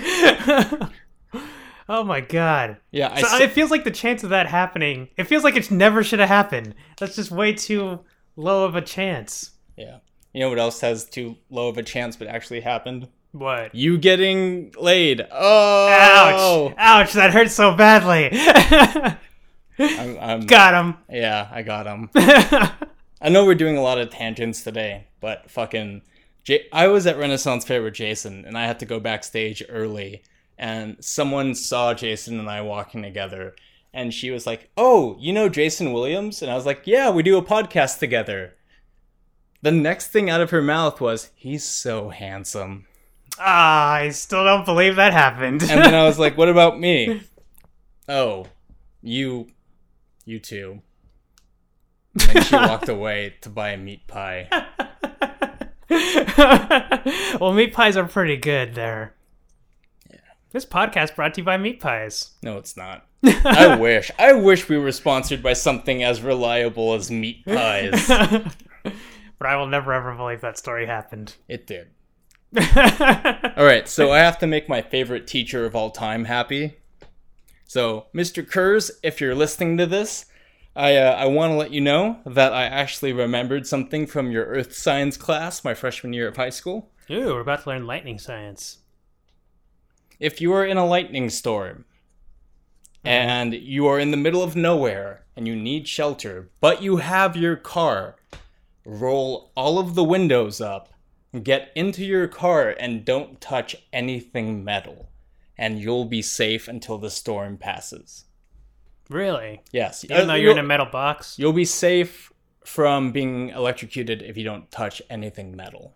oh 1.89 2.03
my 2.03 2.21
god. 2.21 2.77
Yeah, 2.91 3.11
I 3.11 3.21
So 3.21 3.27
s- 3.35 3.41
it 3.41 3.51
feels 3.51 3.71
like 3.71 3.83
the 3.83 3.91
chance 3.91 4.23
of 4.23 4.29
that 4.31 4.47
happening. 4.47 5.09
It 5.17 5.25
feels 5.25 5.43
like 5.43 5.55
it 5.55 5.71
never 5.71 6.03
should 6.03 6.19
have 6.19 6.29
happened. 6.29 6.75
That's 6.99 7.15
just 7.15 7.31
way 7.31 7.53
too 7.53 7.99
low 8.35 8.65
of 8.65 8.75
a 8.75 8.81
chance. 8.81 9.51
yeah. 9.77 9.97
You 10.33 10.39
know 10.39 10.49
what 10.49 10.59
else 10.59 10.79
has 10.79 11.03
too 11.03 11.35
low 11.49 11.67
of 11.67 11.77
a 11.77 11.83
chance 11.83 12.15
but 12.15 12.27
actually 12.29 12.61
happened? 12.61 13.09
What? 13.33 13.75
You 13.75 13.97
getting 13.97 14.73
laid. 14.79 15.27
Oh. 15.29 15.87
Ouch! 16.69 16.73
Ouch! 16.77 17.13
That 17.13 17.31
hurts 17.31 17.53
so 17.53 17.75
badly. 17.75 18.29
I'm, 19.79 20.17
I'm, 20.19 20.45
Got 20.45 20.73
him. 20.73 20.97
yeah, 21.09 21.47
I 21.51 21.61
got 21.61 21.87
him. 21.87 22.09
I 23.21 23.29
know 23.29 23.45
we're 23.45 23.55
doing 23.55 23.77
a 23.77 23.81
lot 23.81 23.99
of 23.99 24.09
tangents 24.09 24.63
today, 24.63 25.07
but 25.19 25.49
fucking, 25.49 26.01
J- 26.43 26.67
I 26.73 26.87
was 26.87 27.05
at 27.07 27.17
Renaissance 27.17 27.65
Fair 27.65 27.81
with 27.83 27.93
Jason, 27.93 28.45
and 28.45 28.57
I 28.57 28.65
had 28.65 28.79
to 28.79 28.85
go 28.85 28.99
backstage 28.99 29.63
early, 29.69 30.23
and 30.57 30.97
someone 31.03 31.53
saw 31.55 31.93
Jason 31.93 32.39
and 32.39 32.49
I 32.49 32.61
walking 32.61 33.01
together, 33.03 33.55
and 33.93 34.13
she 34.13 34.31
was 34.31 34.45
like, 34.47 34.69
"Oh, 34.77 35.15
you 35.19 35.33
know 35.33 35.49
Jason 35.49 35.93
Williams?" 35.93 36.41
And 36.41 36.51
I 36.51 36.55
was 36.55 36.65
like, 36.65 36.81
"Yeah, 36.85 37.09
we 37.11 37.21
do 37.23 37.37
a 37.37 37.43
podcast 37.43 37.99
together." 37.99 38.55
The 39.61 39.71
next 39.71 40.07
thing 40.07 40.29
out 40.29 40.41
of 40.41 40.49
her 40.49 40.61
mouth 40.61 40.99
was, 40.99 41.29
"He's 41.35 41.63
so 41.63 42.09
handsome," 42.09 42.87
Ah, 43.39 43.91
I 43.93 44.09
still 44.09 44.43
don't 44.43 44.65
believe 44.65 44.95
that 44.95 45.13
happened. 45.13 45.61
and 45.61 45.83
then 45.83 45.93
I 45.93 46.03
was 46.07 46.17
like, 46.19 46.37
"What 46.37 46.49
about 46.49 46.79
me?" 46.79 47.21
Oh, 48.09 48.47
you, 49.03 49.47
you 50.25 50.39
too. 50.39 50.81
And 52.29 52.43
she 52.43 52.55
walked 52.55 52.89
away 52.89 53.35
to 53.41 53.49
buy 53.49 53.69
a 53.69 53.77
meat 53.77 54.05
pie. 54.05 54.49
well, 57.39 57.53
meat 57.53 57.73
pies 57.73 57.95
are 57.95 58.05
pretty 58.05 58.35
good 58.35 58.75
there. 58.75 59.13
This 60.51 60.65
podcast 60.65 61.15
brought 61.15 61.35
to 61.35 61.41
you 61.41 61.45
by 61.45 61.55
Meat 61.55 61.79
Pies. 61.79 62.31
No, 62.43 62.57
it's 62.57 62.75
not. 62.75 63.05
I 63.23 63.77
wish. 63.77 64.11
I 64.19 64.33
wish 64.33 64.67
we 64.67 64.77
were 64.77 64.91
sponsored 64.91 65.41
by 65.41 65.53
something 65.53 66.03
as 66.03 66.21
reliable 66.21 66.93
as 66.93 67.09
meat 67.09 67.45
pies. 67.45 68.07
but 68.07 69.47
I 69.47 69.55
will 69.55 69.67
never 69.67 69.93
ever 69.93 70.13
believe 70.13 70.41
that 70.41 70.57
story 70.57 70.87
happened. 70.87 71.35
It 71.47 71.65
did. 71.65 71.91
All 72.57 73.63
right, 73.63 73.87
so 73.87 74.11
I 74.11 74.19
have 74.19 74.37
to 74.39 74.47
make 74.47 74.67
my 74.67 74.81
favorite 74.81 75.25
teacher 75.25 75.65
of 75.65 75.73
all 75.73 75.89
time 75.89 76.25
happy. 76.25 76.80
So, 77.71 78.07
Mr. 78.13 78.45
Kurz, 78.45 78.91
if 79.01 79.21
you're 79.21 79.33
listening 79.33 79.77
to 79.77 79.85
this, 79.85 80.25
I 80.75 80.97
uh, 80.97 81.13
I 81.13 81.27
want 81.27 81.51
to 81.51 81.55
let 81.55 81.71
you 81.71 81.79
know 81.79 82.19
that 82.25 82.51
I 82.51 82.65
actually 82.65 83.13
remembered 83.13 83.65
something 83.65 84.07
from 84.07 84.29
your 84.29 84.43
earth 84.43 84.75
science 84.75 85.15
class 85.15 85.63
my 85.63 85.73
freshman 85.73 86.11
year 86.11 86.27
of 86.27 86.35
high 86.35 86.49
school. 86.49 86.91
Ooh, 87.09 87.27
we're 87.27 87.39
about 87.39 87.63
to 87.63 87.69
learn 87.69 87.87
lightning 87.87 88.19
science. 88.19 88.79
If 90.19 90.41
you 90.41 90.51
are 90.51 90.65
in 90.65 90.75
a 90.75 90.85
lightning 90.85 91.29
storm 91.29 91.85
and 93.05 93.53
you 93.53 93.87
are 93.87 94.01
in 94.01 94.11
the 94.11 94.17
middle 94.17 94.43
of 94.43 94.57
nowhere 94.57 95.23
and 95.37 95.47
you 95.47 95.55
need 95.55 95.87
shelter, 95.87 96.49
but 96.59 96.81
you 96.81 96.97
have 96.97 97.37
your 97.37 97.55
car, 97.55 98.17
roll 98.85 99.53
all 99.55 99.79
of 99.79 99.95
the 99.95 100.03
windows 100.03 100.59
up, 100.59 100.93
get 101.41 101.71
into 101.73 102.03
your 102.03 102.27
car, 102.27 102.75
and 102.77 103.05
don't 103.05 103.39
touch 103.39 103.77
anything 103.93 104.61
metal, 104.61 105.07
and 105.61 105.79
you'll 105.79 106.05
be 106.05 106.23
safe 106.23 106.67
until 106.67 106.97
the 106.97 107.11
storm 107.11 107.55
passes. 107.55 108.25
Really? 109.09 109.61
Yes, 109.71 110.03
Even 110.03 110.27
though 110.27 110.33
you're 110.33 110.51
in 110.53 110.57
a 110.57 110.63
metal 110.63 110.87
box? 110.87 111.37
you'll 111.37 111.53
be 111.53 111.65
safe 111.65 112.33
from 112.65 113.11
being 113.11 113.49
electrocuted 113.49 114.23
if 114.23 114.37
you 114.37 114.43
don't 114.43 114.71
touch 114.71 115.03
anything 115.07 115.55
metal. 115.55 115.93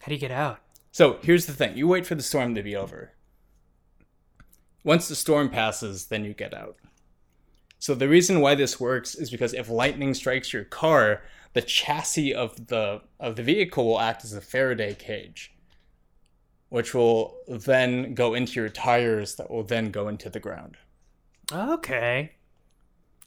How 0.00 0.08
do 0.08 0.14
you 0.14 0.20
get 0.20 0.32
out? 0.32 0.58
So 0.90 1.18
here's 1.22 1.46
the 1.46 1.52
thing 1.52 1.76
you 1.76 1.86
wait 1.86 2.04
for 2.04 2.16
the 2.16 2.22
storm 2.22 2.56
to 2.56 2.62
be 2.64 2.74
over. 2.74 3.12
Once 4.82 5.06
the 5.06 5.14
storm 5.14 5.50
passes, 5.50 6.06
then 6.06 6.24
you 6.24 6.34
get 6.34 6.52
out. 6.52 6.76
So 7.78 7.94
the 7.94 8.08
reason 8.08 8.40
why 8.40 8.56
this 8.56 8.80
works 8.80 9.14
is 9.14 9.30
because 9.30 9.54
if 9.54 9.68
lightning 9.68 10.14
strikes 10.14 10.52
your 10.52 10.64
car, 10.64 11.22
the 11.52 11.62
chassis 11.62 12.34
of 12.34 12.66
the 12.66 13.02
of 13.20 13.36
the 13.36 13.42
vehicle 13.44 13.86
will 13.86 14.00
act 14.00 14.24
as 14.24 14.32
a 14.32 14.40
Faraday 14.40 14.94
cage, 14.94 15.54
which 16.68 16.94
will 16.94 17.38
then 17.48 18.14
go 18.14 18.34
into 18.34 18.60
your 18.60 18.68
tires 18.68 19.36
that 19.36 19.50
will 19.50 19.62
then 19.62 19.90
go 19.90 20.08
into 20.08 20.28
the 20.28 20.40
ground. 20.40 20.76
Okay. 21.52 22.32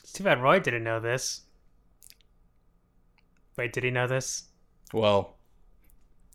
It's 0.03 0.11
too 0.11 0.23
bad 0.23 0.41
Roy 0.41 0.59
didn't 0.59 0.83
know 0.83 0.99
this. 0.99 1.41
Wait, 3.57 3.73
did 3.73 3.83
he 3.83 3.91
know 3.91 4.07
this? 4.07 4.43
Well, 4.93 5.37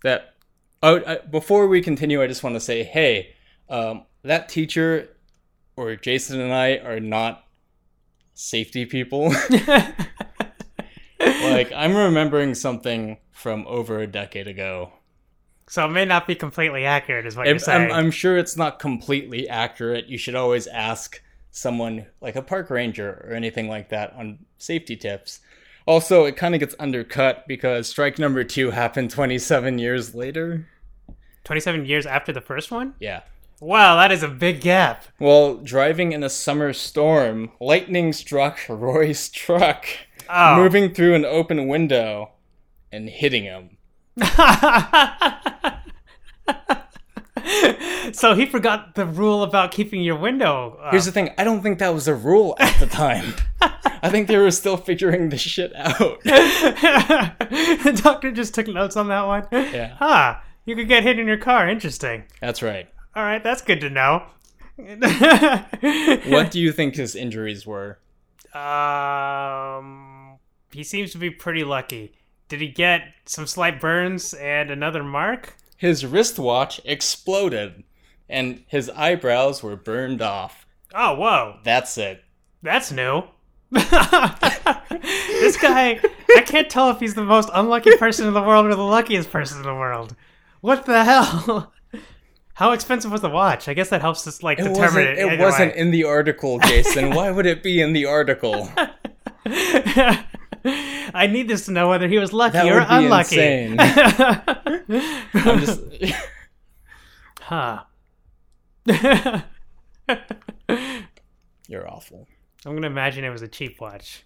that 0.03 0.35
oh, 0.83 1.03
I, 1.07 1.19
before 1.19 1.67
we 1.67 1.81
continue, 1.81 2.23
I 2.23 2.27
just 2.27 2.43
want 2.43 2.55
to 2.57 2.61
say, 2.61 2.85
hey, 2.85 3.35
um, 3.69 4.05
that 4.23 4.49
teacher 4.49 5.09
or 5.77 5.97
Jason 5.97 6.41
and 6.41 6.53
I 6.53 6.77
are 6.77 7.01
not 7.01 7.45
safety 8.35 8.87
people. 8.87 9.29
like 11.21 11.73
I'm 11.73 11.97
remembering 11.97 12.55
something 12.55 13.19
from 13.33 13.67
over 13.67 14.01
a 14.01 14.07
decade 14.07 14.47
ago. 14.47 14.93
So 15.75 15.87
it 15.87 15.89
may 15.89 16.05
not 16.05 16.29
be 16.29 16.37
completely 16.37 16.85
accurate, 16.85 17.27
is 17.27 17.37
what 17.37 17.49
you're 17.49 17.59
saying. 17.59 17.91
I'm, 17.91 18.05
I'm 18.07 18.11
sure 18.13 18.39
it's 18.39 18.57
not 18.57 18.79
completely 18.79 19.49
accurate. 19.49 20.07
You 20.07 20.17
should 20.19 20.37
always 20.37 20.69
ask 20.69 21.21
someone 21.51 22.07
like 22.21 22.37
a 22.37 22.43
park 22.43 22.71
ranger 22.71 23.27
or 23.29 23.35
anything 23.35 23.67
like 23.69 23.89
that 23.89 24.13
on 24.13 24.39
safety 24.57 24.95
tips. 24.97 25.41
Also, 25.85 26.27
it 26.27 26.37
kind 26.37 26.55
of 26.55 26.61
gets 26.61 26.77
undercut 26.79 27.45
because 27.49 27.89
strike 27.89 28.21
number 28.21 28.45
two 28.45 28.71
happened 28.71 29.11
27 29.11 29.79
years 29.81 30.15
later. 30.15 30.69
27 31.43 31.85
years 31.87 32.07
after 32.07 32.33
the 32.33 32.41
first 32.41 32.71
one? 32.71 32.95
Yeah. 33.01 33.23
Wow, 33.61 33.97
that 33.97 34.13
is 34.13 34.23
a 34.23 34.29
big 34.29 34.61
gap. 34.61 35.05
While 35.19 35.57
driving 35.57 36.13
in 36.13 36.23
a 36.23 36.31
summer 36.31 36.73
storm, 36.73 37.51
lightning 37.61 38.13
struck 38.13 38.61
Roy's 38.69 39.29
truck, 39.29 39.87
Oh. 40.31 40.55
moving 40.57 40.95
through 40.95 41.15
an 41.17 41.25
open 41.25 41.67
window 41.67 42.31
and 42.93 43.09
hitting 43.11 43.43
him. 43.43 43.74
so 48.13 48.35
he 48.35 48.47
forgot 48.47 48.95
the 48.95 49.07
rule 49.07 49.43
about 49.43 49.73
keeping 49.73 50.03
your 50.03 50.17
window. 50.17 50.79
up. 50.83 50.93
Here's 50.93 51.05
the 51.05 51.13
thing 51.13 51.31
I 51.37 51.45
don't 51.45 51.63
think 51.63 51.79
that 51.81 51.93
was 51.93 52.09
a 52.09 52.15
rule 52.15 52.57
at 52.59 52.79
the 52.79 52.87
time. 52.87 53.35
I 53.61 54.11
think 54.11 54.29
they 54.29 54.37
were 54.37 54.51
still 54.51 54.77
figuring 54.77 55.31
this 55.31 55.41
shit 55.41 55.75
out. 55.75 56.21
the 56.25 58.01
doctor 58.03 58.31
just 58.31 58.55
took 58.55 58.69
notes 58.69 58.97
on 58.97 59.09
that 59.09 59.27
one. 59.27 59.47
Yeah. 59.51 59.97
Huh. 59.99 60.37
You 60.67 60.77
could 60.77 60.89
get 60.89 61.03
hit 61.03 61.19
in 61.19 61.27
your 61.27 61.39
car. 61.39 61.69
Interesting. 61.69 62.25
That's 62.41 62.63
right. 62.63 62.89
All 63.17 63.23
right, 63.23 63.43
that's 63.43 63.63
good 63.63 63.81
to 63.81 63.91
know. 63.91 64.25
What 64.77 66.51
do 66.51 66.61
you 66.61 66.73
think 66.73 66.97
his 66.97 67.15
injuries 67.15 67.65
were? 67.67 67.99
Um, 68.53 70.39
he 70.73 70.83
seems 70.83 71.13
to 71.13 71.19
be 71.19 71.31
pretty 71.31 71.63
lucky. 71.65 72.13
Did 72.49 72.61
he 72.61 72.69
get 72.69 73.03
some 73.27 73.47
slight 73.47 73.81
burns 73.81 74.35
and 74.35 74.71
another 74.71 75.03
mark? 75.03 75.55
His 75.77 76.05
wristwatch 76.07 76.81
exploded 76.85 77.85
and 78.29 78.65
his 78.69 78.91
eyebrows 78.91 79.63
were 79.63 79.77
burned 79.77 80.23
off. 80.23 80.67
Oh, 80.95 81.15
whoa. 81.15 81.59
That's 81.65 81.99
it. 81.99 82.23
That's 82.63 82.91
new. 82.93 83.23
this 83.71 83.83
guy, 85.57 86.01
I 86.37 86.41
can't 86.47 86.71
tell 86.71 86.91
if 86.91 87.01
he's 87.01 87.15
the 87.15 87.25
most 87.25 87.51
unlucky 87.53 87.97
person 87.97 88.27
in 88.29 88.35
the 88.35 88.43
world 88.43 88.67
or 88.67 88.75
the 88.75 88.83
luckiest 88.83 89.31
person 89.31 89.59
in 89.59 89.65
the 89.65 89.75
world. 89.75 90.15
What 90.61 90.87
the 90.87 91.05
hell? 91.05 91.73
How 92.55 92.71
expensive 92.71 93.11
was 93.11 93.21
the 93.21 93.29
watch? 93.29 93.69
I 93.69 93.75
guess 93.75 93.89
that 93.91 94.01
helps 94.01 94.27
us 94.29 94.43
like 94.43 94.61
It 94.61 94.63
determine 94.63 94.81
wasn't, 94.81 95.09
it. 95.09 95.19
it 95.19 95.41
wasn't 95.41 95.75
way. 95.75 95.79
in 95.81 95.91
the 95.91 96.05
article, 96.05 96.61
Jason. 96.61 97.11
Why 97.11 97.31
would 97.33 97.47
it 97.47 97.65
be 97.65 97.81
in 97.81 97.93
the 97.93 98.07
article? 98.07 98.71
I 101.15 101.27
need 101.27 101.49
this 101.49 101.67
to 101.67 101.73
know 101.73 101.89
whether 101.89 102.09
he 102.09 102.19
was 102.19 102.33
lucky 102.33 102.55
That 102.59 102.67
or 102.67 102.79
would 102.81 102.89
be 102.89 102.95
unlucky. 102.95 103.39
insane. 103.39 103.77
I'm 105.35 105.61
just 105.61 105.81
huh. 107.41 107.83
You're 111.69 111.89
awful. 111.89 112.27
I'm 112.67 112.75
gonna 112.75 112.87
imagine 112.87 113.25
it 113.25 113.31
was 113.31 113.43
a 113.43 113.49
cheap 113.49 113.81
watch. 113.81 114.25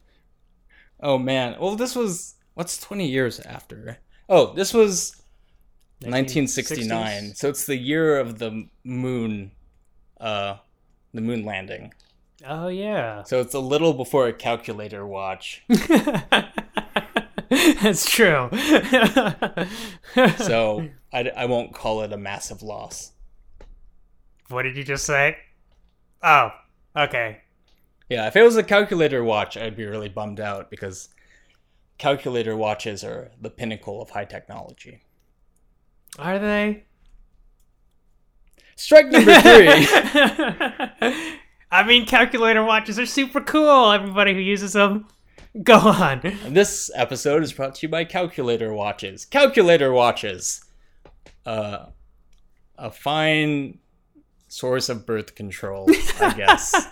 Oh 1.00 1.18
man. 1.18 1.56
Well, 1.60 1.76
this 1.76 1.94
was 1.94 2.34
what's 2.54 2.78
20 2.78 3.06
years 3.08 3.40
after? 3.40 3.98
Oh, 4.28 4.52
this 4.54 4.74
was 4.74 5.22
1969. 6.00 6.88
1960s? 7.30 7.36
So 7.36 7.48
it's 7.48 7.66
the 7.66 7.76
year 7.76 8.18
of 8.18 8.38
the 8.38 8.68
moon 8.84 9.52
uh 10.20 10.56
the 11.14 11.20
moon 11.20 11.44
landing. 11.44 11.92
Oh 12.46 12.68
yeah. 12.68 13.24
So 13.24 13.40
it's 13.40 13.54
a 13.54 13.60
little 13.60 13.94
before 13.94 14.28
a 14.28 14.32
calculator 14.32 15.06
watch. 15.06 15.64
That's 17.50 18.08
true. 18.08 18.48
So 20.38 20.88
I, 21.12 21.30
I 21.36 21.46
won't 21.46 21.74
call 21.74 22.02
it 22.02 22.12
a 22.12 22.16
massive 22.16 22.62
loss. 22.62 23.12
what 24.48 24.62
did 24.62 24.76
you 24.76 24.84
just 24.84 25.04
say? 25.04 25.36
Oh, 26.22 26.50
okay. 26.96 27.42
Yeah, 28.08 28.26
if 28.26 28.36
it 28.36 28.42
was 28.42 28.56
a 28.56 28.62
calculator 28.62 29.22
watch, 29.22 29.56
I'd 29.56 29.76
be 29.76 29.84
really 29.84 30.08
bummed 30.08 30.40
out 30.40 30.70
because 30.70 31.08
calculator 31.98 32.56
watches 32.56 33.04
are 33.04 33.30
the 33.40 33.50
pinnacle 33.50 34.00
of 34.00 34.10
high 34.10 34.24
technology. 34.24 35.02
Are 36.18 36.38
they? 36.38 36.84
Strike 38.76 39.08
number 39.08 39.34
three. 39.40 39.86
I 41.70 41.82
mean, 41.84 42.06
calculator 42.06 42.64
watches 42.64 42.98
are 42.98 43.06
super 43.06 43.40
cool. 43.40 43.92
Everybody 43.92 44.32
who 44.32 44.40
uses 44.40 44.72
them, 44.72 45.06
go 45.62 45.76
on. 45.76 46.20
this 46.48 46.90
episode 46.94 47.42
is 47.42 47.52
brought 47.52 47.74
to 47.76 47.86
you 47.86 47.90
by 47.90 48.04
calculator 48.04 48.72
watches. 48.72 49.24
Calculator 49.24 49.92
watches. 49.92 50.64
Uh, 51.44 51.86
a 52.76 52.90
fine 52.90 53.78
source 54.48 54.88
of 54.88 55.04
birth 55.04 55.34
control, 55.34 55.86
I 56.20 56.34
guess. 56.34 56.86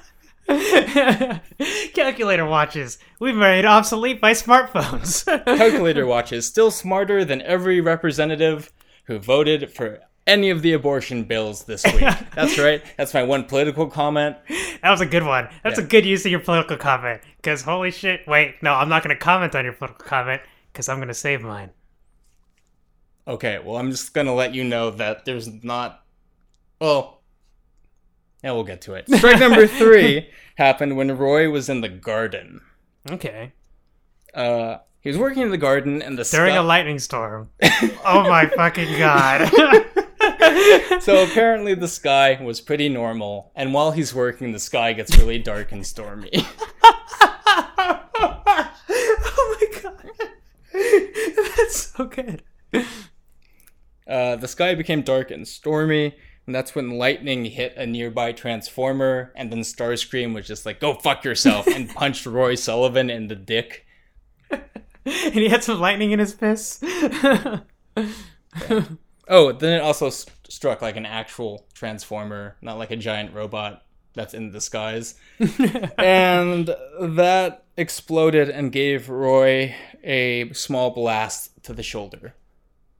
calculator 1.95 2.45
watches. 2.45 2.99
We've 3.19 3.35
made 3.35 3.65
obsolete 3.65 4.21
by 4.21 4.33
smartphones. 4.33 5.25
calculator 5.45 6.07
watches 6.07 6.47
still 6.47 6.71
smarter 6.71 7.25
than 7.25 7.43
every 7.43 7.81
representative 7.81 8.73
who 9.05 9.19
voted 9.19 9.73
for 9.73 10.01
any 10.27 10.51
of 10.51 10.62
the 10.62 10.73
abortion 10.73 11.25
bills 11.25 11.65
this 11.65 11.85
week. 11.85 12.01
That's 12.35 12.59
right. 12.59 12.83
That's 12.97 13.15
my 13.15 13.23
one 13.23 13.45
political 13.45 13.87
comment. 13.87 14.37
that 14.83 14.91
was 14.91 15.01
a 15.01 15.07
good 15.07 15.23
one. 15.25 15.49
That's 15.62 15.79
Yeah. 15.79 15.85
a 15.85 15.89
good 15.89 16.05
use 16.07 16.25
of 16.25 16.31
your 16.31 16.41
political 16.41 16.77
comment. 16.77 17.21
Because 17.37 17.62
holy 17.62 17.91
shit. 17.91 18.27
Wait, 18.27 18.57
no, 18.62 18.75
I'm 18.75 18.89
not 18.89 19.03
going 19.05 19.15
to 19.17 19.21
comment 19.23 19.55
on 19.55 19.65
your 19.65 19.73
political 19.75 20.05
comment 20.07 20.43
because 20.73 20.89
I'm 20.89 20.97
going 20.97 21.09
to 21.09 21.15
save 21.15 21.43
mine. 21.43 21.71
Okay, 23.29 23.59
well, 23.65 23.77
I'm 23.77 23.91
just 23.91 24.15
gonna 24.15 24.33
let 24.33 24.55
you 24.55 24.62
know 24.62 24.93
that 24.93 25.25
there's 25.25 25.49
not. 25.65 26.05
Well, 26.81 27.23
yeah, 28.45 28.53
we'll 28.53 28.62
get 28.62 28.83
to 28.83 28.95
it. 28.95 29.11
Strike 29.11 29.41
number 29.41 29.67
three 29.81 30.29
happened 30.55 30.97
when 30.97 31.11
Roy 31.17 31.51
was 31.51 31.69
in 31.69 31.81
the 31.81 31.89
garden. 31.89 32.61
Okay. 33.11 33.53
Uh, 34.33 34.77
he 35.01 35.09
was 35.09 35.19
working 35.19 35.43
in 35.43 35.51
the 35.51 35.59
garden, 35.59 36.03
and 36.03 36.17
the 36.17 36.23
During 36.23 36.53
sky- 36.53 36.61
a 36.61 36.62
lightning 36.62 37.01
storm. 37.01 37.51
oh 38.05 38.29
my 38.29 38.47
fucking 38.47 38.97
god. 38.97 39.51
so 41.01 41.23
apparently 41.23 41.75
the 41.75 41.88
sky 41.88 42.38
was 42.42 42.61
pretty 42.61 42.88
normal, 42.88 43.53
and 43.55 43.75
while 43.75 43.92
he's 43.92 44.14
working, 44.14 44.53
the 44.53 44.59
sky 44.59 44.92
gets 44.92 45.16
really 45.19 45.38
dark 45.38 45.73
and 45.73 45.87
stormy. 45.87 46.31
oh 48.19 49.59
my 49.61 49.81
god. 49.83 50.11
That's 51.57 51.92
so 51.95 52.05
good. 52.07 52.42
Uh, 54.07 54.37
the 54.37 54.49
sky 54.49 54.75
became 54.75 55.03
dark 55.03 55.31
and 55.31 55.47
stormy, 55.47 56.14
and 56.47 56.55
that's 56.55 56.75
when 56.75 56.99
lightning 56.99 57.45
hit 57.47 57.75
a 57.77 57.87
nearby 57.87 58.33
transformer, 58.33 59.33
and 59.37 59.51
then 59.51 59.61
Starscream 59.61 60.35
was 60.35 60.47
just 60.47 60.64
like, 60.64 60.81
"Go 60.81 60.95
fuck 60.95 61.25
yourself," 61.25 61.66
and 61.66 61.88
punched 61.95 62.25
Roy 62.27 62.55
Sullivan 62.55 63.11
in 63.11 63.29
the 63.29 63.37
dick. 63.37 63.85
And 64.51 65.35
he 65.35 65.49
had 65.49 65.62
some 65.62 65.81
lightning 65.81 66.12
in 66.12 66.19
his 66.19 66.35
piss. 66.35 66.83
Oh, 69.29 69.53
then 69.53 69.73
it 69.75 69.83
also 69.83 70.11
struck 70.51 70.83
like 70.83 70.97
an 70.97 71.07
actual 71.07 71.67
transformer, 71.75 72.57
not 72.63 72.79
like 72.79 72.91
a 72.91 72.97
giant 72.97 73.35
robot 73.35 73.83
that's 74.15 74.35
in 74.35 74.51
disguise. 74.51 75.15
and 75.99 76.75
that 77.01 77.65
exploded 77.77 78.49
and 78.49 78.73
gave 78.73 79.09
Roy 79.09 79.75
a 80.03 80.53
small 80.53 80.91
blast 80.91 81.63
to 81.65 81.73
the 81.73 81.83
shoulder. 81.83 82.35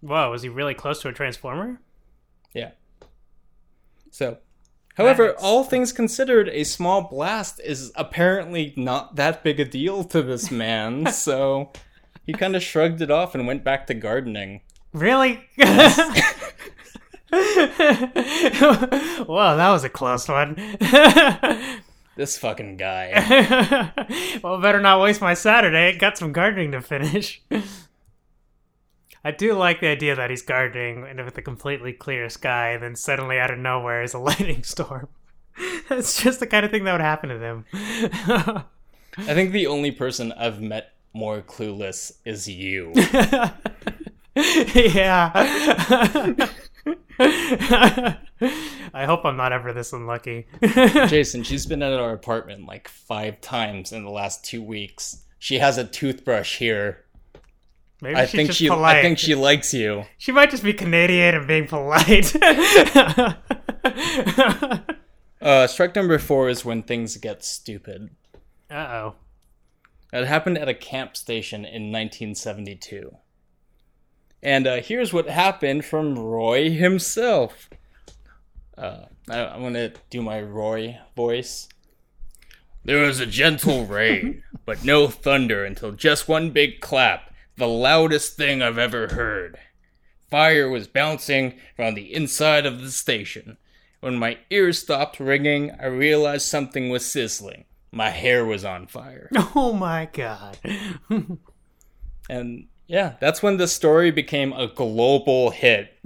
Wow, 0.03 0.31
was 0.31 0.43
he 0.43 0.49
really 0.49 0.75
close 0.75 1.01
to 1.03 1.09
a 1.09 1.13
transformer? 1.13 1.81
Yeah. 2.55 2.73
So, 4.11 4.39
however, 4.95 5.29
Nice. 5.29 5.37
all 5.43 5.65
things 5.65 5.93
considered, 5.93 6.49
a 6.51 6.65
small 6.65 7.03
blast 7.03 7.61
is 7.65 7.93
apparently 7.97 8.75
not 8.77 9.17
that 9.17 9.43
big 9.43 9.59
a 9.59 9.65
deal 9.65 10.05
to 10.05 10.23
this 10.23 10.51
man. 10.51 11.07
so, 11.13 11.73
he 12.27 12.33
kind 12.33 12.55
of 12.55 12.63
shrugged 12.63 13.01
it 13.01 13.11
off 13.11 13.35
and 13.35 13.47
went 13.47 13.65
back 13.65 13.87
to 13.87 13.95
gardening. 13.95 14.61
Really? 14.93 15.45
Whoa, 19.27 19.57
that 19.57 19.71
was 19.71 19.85
a 19.85 19.89
close 19.89 20.29
one. 20.29 20.57
This 22.17 22.39
fucking 22.39 22.79
guy. 22.79 23.93
well, 24.43 24.59
better 24.59 24.81
not 24.81 25.03
waste 25.03 25.21
my 25.21 25.35
Saturday. 25.35 25.99
Got 25.99 26.17
some 26.17 26.33
gardening 26.33 26.73
to 26.73 26.81
finish. 26.81 27.43
I 29.23 29.33
do 29.33 29.53
like 29.53 29.81
the 29.81 29.89
idea 29.89 30.17
that 30.17 30.31
he's 30.31 30.41
gardening 30.41 31.05
and 31.07 31.23
with 31.23 31.37
a 31.37 31.43
completely 31.43 31.93
clear 31.93 32.31
sky, 32.31 32.71
and 32.71 32.83
then 32.83 32.97
suddenly 32.97 33.39
out 33.39 33.51
of 33.51 33.59
nowhere 33.59 34.03
is 34.03 34.15
a 34.15 34.19
lightning 34.19 34.63
storm. 34.63 35.09
That's 35.91 36.23
just 36.23 36.41
the 36.41 36.47
kind 36.47 36.65
of 36.65 36.71
thing 36.71 36.85
that 36.85 36.93
would 36.93 37.03
happen 37.03 37.29
to 37.29 37.37
them. 37.39 37.67
I 37.73 39.35
think 39.35 39.53
the 39.53 39.67
only 39.67 39.91
person 39.91 40.33
I've 40.33 40.63
met 40.63 40.95
more 41.13 41.43
clueless 41.43 42.13
is 42.25 42.49
you. 42.49 42.93
yeah. 44.75 46.49
I 47.19 49.05
hope 49.05 49.25
I'm 49.25 49.37
not 49.37 49.53
ever 49.53 49.73
this 49.73 49.93
unlucky. 49.93 50.47
Jason, 50.63 51.43
she's 51.43 51.67
been 51.67 51.83
at 51.83 51.93
our 51.93 52.13
apartment 52.13 52.67
like 52.67 52.89
five 52.89 53.41
times 53.41 53.93
in 53.93 54.05
the 54.05 54.11
last 54.11 54.45
two 54.45 54.63
weeks. 54.63 55.23
She 55.39 55.59
has 55.59 55.79
a 55.79 55.85
toothbrush 55.85 56.59
here. 56.59 57.05
Maybe 58.03 58.17
I 58.17 58.27
she's 58.27 58.33
think 58.33 58.47
just 58.49 58.59
she 58.59 58.69
polite. 58.69 58.97
I 58.97 59.03
think 59.03 59.19
she 59.19 59.35
likes 59.35 59.73
you. 59.73 60.05
She 60.19 60.33
might 60.33 60.51
just 60.51 60.63
be 60.63 60.73
Canadian 60.73 61.35
and 61.35 61.47
being 61.47 61.67
polite. 61.67 62.35
Uh 65.41 65.67
strike 65.67 65.95
number 65.95 66.19
four 66.19 66.49
is 66.49 66.65
when 66.65 66.83
things 66.83 67.17
get 67.19 67.45
stupid. 67.45 68.11
Uh 68.69 68.75
oh. 68.75 69.15
It 70.13 70.27
happened 70.27 70.59
at 70.59 70.69
a 70.69 70.75
camp 70.75 71.17
station 71.17 71.61
in 71.61 71.93
1972. 71.93 73.17
And 74.43 74.67
uh, 74.67 74.77
here's 74.77 75.13
what 75.13 75.29
happened 75.29 75.85
from 75.85 76.19
Roy 76.19 76.71
himself. 76.71 77.69
Uh, 78.77 79.07
I, 79.29 79.45
I'm 79.45 79.63
gonna 79.63 79.93
do 80.11 80.23
my 80.23 80.41
Roy 80.41 80.99
voice. 81.15 81.69
There 82.85 83.05
was 83.05 83.19
a 83.19 83.27
gentle 83.27 83.87
rain, 83.87 84.45
but 84.65 84.85
no 84.85 85.09
thunder 85.09 85.65
until 85.65 85.93
just 85.93 86.29
one 86.29 86.51
big 86.51 86.81
clap, 86.81 87.35
the 87.57 87.67
loudest 87.67 88.37
thing 88.37 88.63
I've 88.63 88.79
ever 88.79 89.09
heard. 89.09 89.59
Fire 90.31 90.69
was 90.69 90.87
bouncing 90.87 91.59
around 91.79 91.95
the 91.95 92.13
inside 92.13 92.67
of 92.67 92.81
the 92.81 92.91
station. 92.91 93.57
When 94.01 94.17
my 94.17 94.39
ears 94.51 94.79
stopped 94.79 95.19
ringing, 95.19 95.73
I 95.81 95.87
realized 95.87 96.47
something 96.47 96.91
was 96.91 97.11
sizzling. 97.11 97.65
My 97.91 98.11
hair 98.11 98.45
was 98.45 98.65
on 98.65 98.87
fire. 98.87 99.31
Oh 99.55 99.73
my 99.73 100.09
god. 100.13 100.59
And 102.29 102.67
yeah, 102.87 103.15
that's 103.21 103.43
when 103.43 103.57
the 103.57 103.69
story 103.69 104.11
became 104.11 104.53
a 104.53 104.67
global 104.67 105.51
hit 105.51 105.97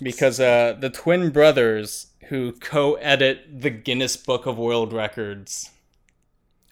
because 0.00 0.40
uh, 0.40 0.76
the 0.78 0.90
twin 0.90 1.30
brothers 1.30 2.08
who 2.28 2.52
co-edit 2.52 3.62
the 3.62 3.70
Guinness 3.70 4.16
Book 4.16 4.46
of 4.46 4.58
World 4.58 4.92
Records. 4.92 5.70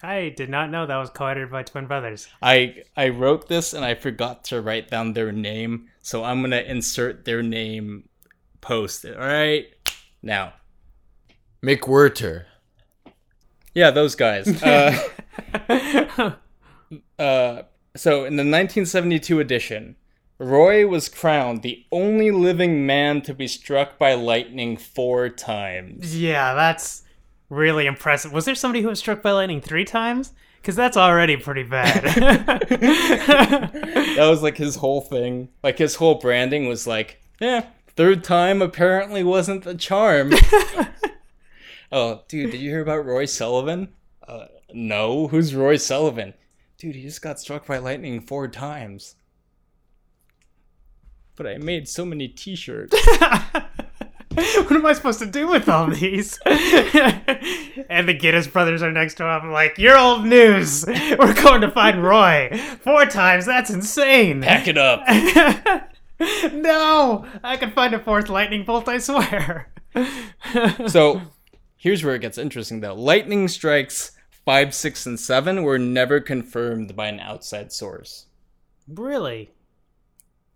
I 0.03 0.29
did 0.37 0.49
not 0.49 0.69
know 0.69 0.85
that 0.85 0.95
was 0.97 1.09
co-edited 1.09 1.49
by 1.49 1.63
twin 1.63 1.87
brothers. 1.87 2.27
I 2.41 2.83
I 2.95 3.09
wrote 3.09 3.47
this 3.47 3.73
and 3.73 3.83
I 3.83 3.95
forgot 3.95 4.43
to 4.45 4.61
write 4.61 4.89
down 4.89 5.13
their 5.13 5.31
name, 5.31 5.89
so 6.03 6.23
I'm 6.23 6.41
gonna 6.41 6.57
insert 6.57 7.25
their 7.25 7.41
name 7.41 8.07
post 8.61 9.05
it. 9.05 9.17
All 9.17 9.25
right, 9.25 9.65
now 10.21 10.53
McWhirter. 11.63 12.45
yeah, 13.73 13.91
those 13.91 14.15
guys. 14.15 14.47
Uh, 15.69 16.33
uh, 17.19 17.61
so 17.97 18.19
in 18.25 18.35
the 18.35 18.43
1972 18.43 19.39
edition, 19.39 19.95
Roy 20.39 20.87
was 20.87 21.09
crowned 21.09 21.63
the 21.63 21.83
only 21.91 22.31
living 22.31 22.85
man 22.85 23.21
to 23.23 23.33
be 23.33 23.47
struck 23.47 23.97
by 23.97 24.13
lightning 24.13 24.77
four 24.77 25.29
times. 25.29 26.17
yeah, 26.17 26.53
that's 26.53 27.03
really 27.49 27.85
impressive. 27.85 28.31
Was 28.31 28.45
there 28.45 28.55
somebody 28.55 28.81
who 28.81 28.89
was 28.89 28.99
struck 28.99 29.21
by 29.21 29.31
lightning 29.31 29.61
three 29.61 29.85
times? 29.85 30.33
Because 30.61 30.75
that's 30.75 30.97
already 30.97 31.37
pretty 31.37 31.63
bad. 31.63 32.03
That 34.17 34.27
was 34.29 34.41
like 34.41 34.57
his 34.57 34.75
whole 34.77 35.01
thing. 35.01 35.49
Like 35.63 35.77
his 35.77 35.95
whole 35.95 36.15
branding 36.15 36.67
was 36.67 36.87
like, 36.87 37.21
yeah, 37.39 37.67
third 37.95 38.23
time 38.23 38.61
apparently 38.63 39.23
wasn't 39.23 39.63
the 39.63 39.75
charm. 39.75 40.33
oh, 41.91 42.23
dude, 42.27 42.51
did 42.51 42.59
you 42.59 42.71
hear 42.71 42.81
about 42.81 43.05
Roy 43.05 43.25
Sullivan? 43.25 43.89
Uh, 44.27 44.47
no, 44.73 45.27
who's 45.27 45.53
Roy 45.53 45.77
Sullivan? 45.77 46.33
Dude, 46.77 46.95
he 46.95 47.01
just 47.01 47.23
got 47.23 47.39
struck 47.39 47.65
by 47.65 47.79
lightning 47.79 48.21
four 48.21 48.47
times. 48.47 49.15
But 51.35 51.47
I 51.47 51.57
made 51.57 51.87
so 51.87 52.05
many 52.05 52.27
T-shirts. 52.27 52.95
what 54.37 54.71
am 54.71 54.85
I 54.85 54.93
supposed 54.93 55.17
to 55.19 55.25
do 55.25 55.47
with 55.47 55.67
all 55.67 55.87
these? 55.87 56.37
and 56.45 58.07
the 58.07 58.15
Guinness 58.17 58.45
brothers 58.45 58.83
are 58.83 58.91
next 58.91 59.15
to 59.15 59.25
him, 59.25 59.51
like, 59.51 59.79
You're 59.79 59.97
old 59.97 60.25
news. 60.25 60.85
We're 60.87 61.33
going 61.33 61.61
to 61.61 61.71
find 61.71 62.03
Roy. 62.03 62.55
Four 62.81 63.07
times? 63.07 63.47
That's 63.47 63.71
insane. 63.71 64.43
Pack 64.43 64.67
it 64.67 64.77
up. 64.77 65.01
no! 66.53 67.25
I 67.43 67.57
can 67.57 67.71
find 67.71 67.95
a 67.95 67.99
fourth 67.99 68.29
lightning 68.29 68.65
bolt, 68.65 68.87
I 68.87 68.99
swear. 68.99 69.71
So 70.85 71.21
here's 71.75 72.03
where 72.03 72.13
it 72.13 72.21
gets 72.21 72.37
interesting, 72.37 72.81
though. 72.81 72.93
Lightning 72.93 73.47
strikes 73.47 74.11
five, 74.47 74.73
six, 74.73 75.05
and 75.05 75.19
seven 75.19 75.61
were 75.61 75.77
never 75.77 76.21
confirmed 76.21 76.95
by 76.95 77.07
an 77.07 77.19
outside 77.19 77.73
source. 77.73 78.27
really? 78.87 79.51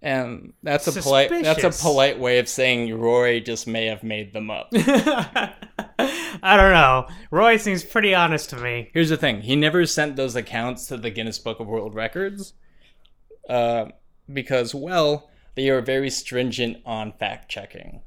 And 0.02 0.54
that's 0.64 0.88
a 0.88 1.00
polite 1.00 1.30
that's 1.30 1.64
a 1.64 1.84
polite 1.84 2.18
way 2.18 2.40
of 2.40 2.50
saying 2.50 2.98
Roy 2.98 3.40
just 3.40 3.68
may 3.68 3.86
have 3.86 4.02
made 4.02 4.34
them 4.34 4.50
up. 4.50 4.70
I 4.74 6.58
don't 6.58 6.72
know. 6.72 7.08
Roy 7.30 7.58
seems 7.58 7.84
pretty 7.84 8.16
honest 8.16 8.50
to 8.52 8.56
me. 8.56 8.90
Here's 8.94 9.10
the 9.10 9.18
thing: 9.18 9.42
he 9.42 9.56
never 9.56 9.86
sent 9.86 10.16
those 10.16 10.36
accounts 10.36 10.88
to 10.88 10.98
the 10.98 11.12
Guinness 11.12 11.38
Book 11.38 11.60
of 11.60 11.68
World 11.68 11.94
Records, 11.94 12.54
uh, 13.48 13.90
because 14.32 14.74
well, 14.74 15.30
they 15.54 15.70
are 15.70 15.82
very 15.82 16.10
stringent 16.10 16.78
on 16.84 17.12
fact 17.12 17.52
checking. 17.52 18.02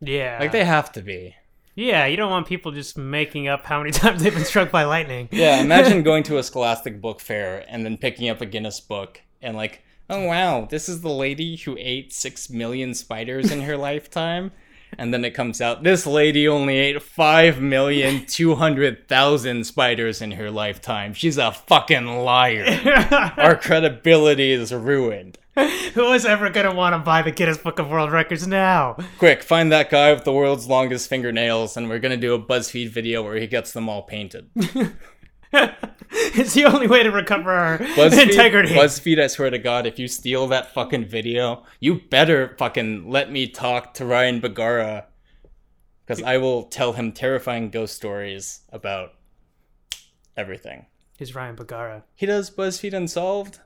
Yeah. 0.00 0.38
Like 0.40 0.50
they 0.50 0.64
have 0.64 0.90
to 0.92 1.02
be. 1.02 1.36
Yeah, 1.74 2.06
you 2.06 2.16
don't 2.16 2.30
want 2.30 2.46
people 2.46 2.72
just 2.72 2.96
making 2.96 3.48
up 3.48 3.64
how 3.64 3.78
many 3.78 3.90
times 3.92 4.22
they've 4.22 4.34
been 4.34 4.44
struck 4.44 4.70
by 4.70 4.84
lightning. 4.84 5.28
Yeah, 5.32 5.60
imagine 5.60 6.02
going 6.04 6.22
to 6.24 6.38
a 6.38 6.42
Scholastic 6.42 7.00
book 7.00 7.20
fair 7.20 7.64
and 7.68 7.84
then 7.84 7.96
picking 7.96 8.28
up 8.28 8.40
a 8.40 8.46
Guinness 8.46 8.80
book 8.80 9.20
and 9.42 9.56
like, 9.56 9.82
oh 10.08 10.24
wow, 10.26 10.66
this 10.70 10.88
is 10.88 11.00
the 11.00 11.10
lady 11.10 11.56
who 11.56 11.76
ate 11.78 12.12
six 12.12 12.48
million 12.48 12.94
spiders 12.94 13.50
in 13.50 13.62
her 13.62 13.76
lifetime. 13.90 14.52
And 14.96 15.12
then 15.12 15.24
it 15.24 15.32
comes 15.32 15.60
out, 15.60 15.82
this 15.82 16.06
lady 16.06 16.46
only 16.46 16.76
ate 16.76 17.02
five 17.02 17.60
million 17.60 18.26
two 18.26 18.54
hundred 18.54 19.08
thousand 19.08 19.64
spiders 19.64 20.22
in 20.22 20.30
her 20.32 20.52
lifetime. 20.52 21.14
She's 21.14 21.36
a 21.36 21.50
fucking 21.50 22.06
liar. 22.06 22.64
Our 23.36 23.56
credibility 23.56 24.52
is 24.52 24.72
ruined. 24.72 25.36
Who 25.94 26.12
is 26.12 26.26
ever 26.26 26.50
gonna 26.50 26.74
want 26.74 26.94
to 26.94 26.98
buy 26.98 27.22
the 27.22 27.30
Guinness 27.30 27.58
Book 27.58 27.78
of 27.78 27.88
World 27.88 28.10
Records 28.10 28.46
now? 28.46 28.96
Quick, 29.18 29.42
find 29.42 29.70
that 29.70 29.88
guy 29.88 30.12
with 30.12 30.24
the 30.24 30.32
world's 30.32 30.66
longest 30.66 31.08
fingernails, 31.08 31.76
and 31.76 31.88
we're 31.88 32.00
gonna 32.00 32.16
do 32.16 32.34
a 32.34 32.42
BuzzFeed 32.42 32.88
video 32.88 33.22
where 33.22 33.36
he 33.36 33.46
gets 33.46 33.72
them 33.72 33.88
all 33.88 34.02
painted. 34.02 34.50
it's 35.52 36.54
the 36.54 36.64
only 36.64 36.88
way 36.88 37.04
to 37.04 37.10
recover 37.10 37.52
our 37.52 37.78
BuzzFeed, 37.78 38.30
integrity. 38.30 38.74
BuzzFeed, 38.74 39.20
I 39.20 39.28
swear 39.28 39.50
to 39.50 39.58
God, 39.58 39.86
if 39.86 39.98
you 39.98 40.08
steal 40.08 40.48
that 40.48 40.74
fucking 40.74 41.06
video, 41.06 41.64
you 41.78 42.00
better 42.10 42.56
fucking 42.58 43.08
let 43.08 43.30
me 43.30 43.46
talk 43.46 43.94
to 43.94 44.04
Ryan 44.04 44.40
Bergara. 44.40 45.06
Because 46.04 46.22
I 46.22 46.36
will 46.36 46.64
tell 46.64 46.92
him 46.92 47.12
terrifying 47.12 47.70
ghost 47.70 47.94
stories 47.94 48.60
about 48.70 49.14
everything. 50.36 50.86
Is 51.18 51.34
Ryan 51.34 51.54
Bergara. 51.54 52.04
He 52.14 52.26
does 52.26 52.50
BuzzFeed 52.50 52.92
Unsolved? 52.92 53.60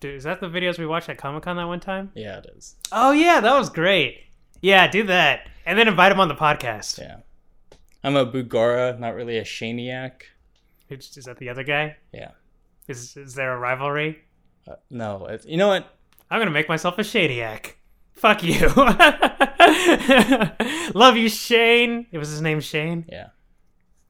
Dude, 0.00 0.14
is 0.14 0.24
that 0.24 0.40
the 0.40 0.46
videos 0.46 0.78
we 0.78 0.86
watched 0.86 1.08
at 1.08 1.18
Comic 1.18 1.42
Con 1.42 1.56
that 1.56 1.66
one 1.66 1.80
time? 1.80 2.12
Yeah, 2.14 2.38
it 2.38 2.46
is. 2.56 2.76
Oh 2.92 3.10
yeah, 3.10 3.40
that 3.40 3.58
was 3.58 3.68
great. 3.68 4.20
Yeah, 4.60 4.88
do 4.88 5.02
that. 5.04 5.48
And 5.66 5.78
then 5.78 5.88
invite 5.88 6.12
him 6.12 6.20
on 6.20 6.28
the 6.28 6.34
podcast. 6.34 6.98
Yeah. 6.98 7.16
I'm 8.04 8.14
a 8.14 8.24
Boogara, 8.24 8.98
not 8.98 9.14
really 9.14 9.38
a 9.38 9.44
Shaniac. 9.44 10.22
Is, 10.88 11.24
that 11.24 11.38
the 11.38 11.48
other 11.48 11.64
guy? 11.64 11.96
Yeah. 12.12 12.30
Is 12.86 13.16
is 13.16 13.34
there 13.34 13.52
a 13.52 13.58
rivalry? 13.58 14.20
Uh, 14.66 14.76
no, 14.88 15.26
it's, 15.26 15.44
you 15.44 15.56
know 15.56 15.68
what? 15.68 15.86
I'm 16.30 16.40
gonna 16.40 16.50
make 16.50 16.68
myself 16.68 16.98
a 16.98 17.02
Shadiac. 17.02 17.72
Fuck 18.14 18.42
you. 18.42 18.68
Love 20.94 21.16
you, 21.16 21.28
Shane. 21.28 22.06
It 22.10 22.18
was 22.18 22.30
his 22.30 22.40
name 22.40 22.60
Shane. 22.60 23.04
Yeah. 23.08 23.28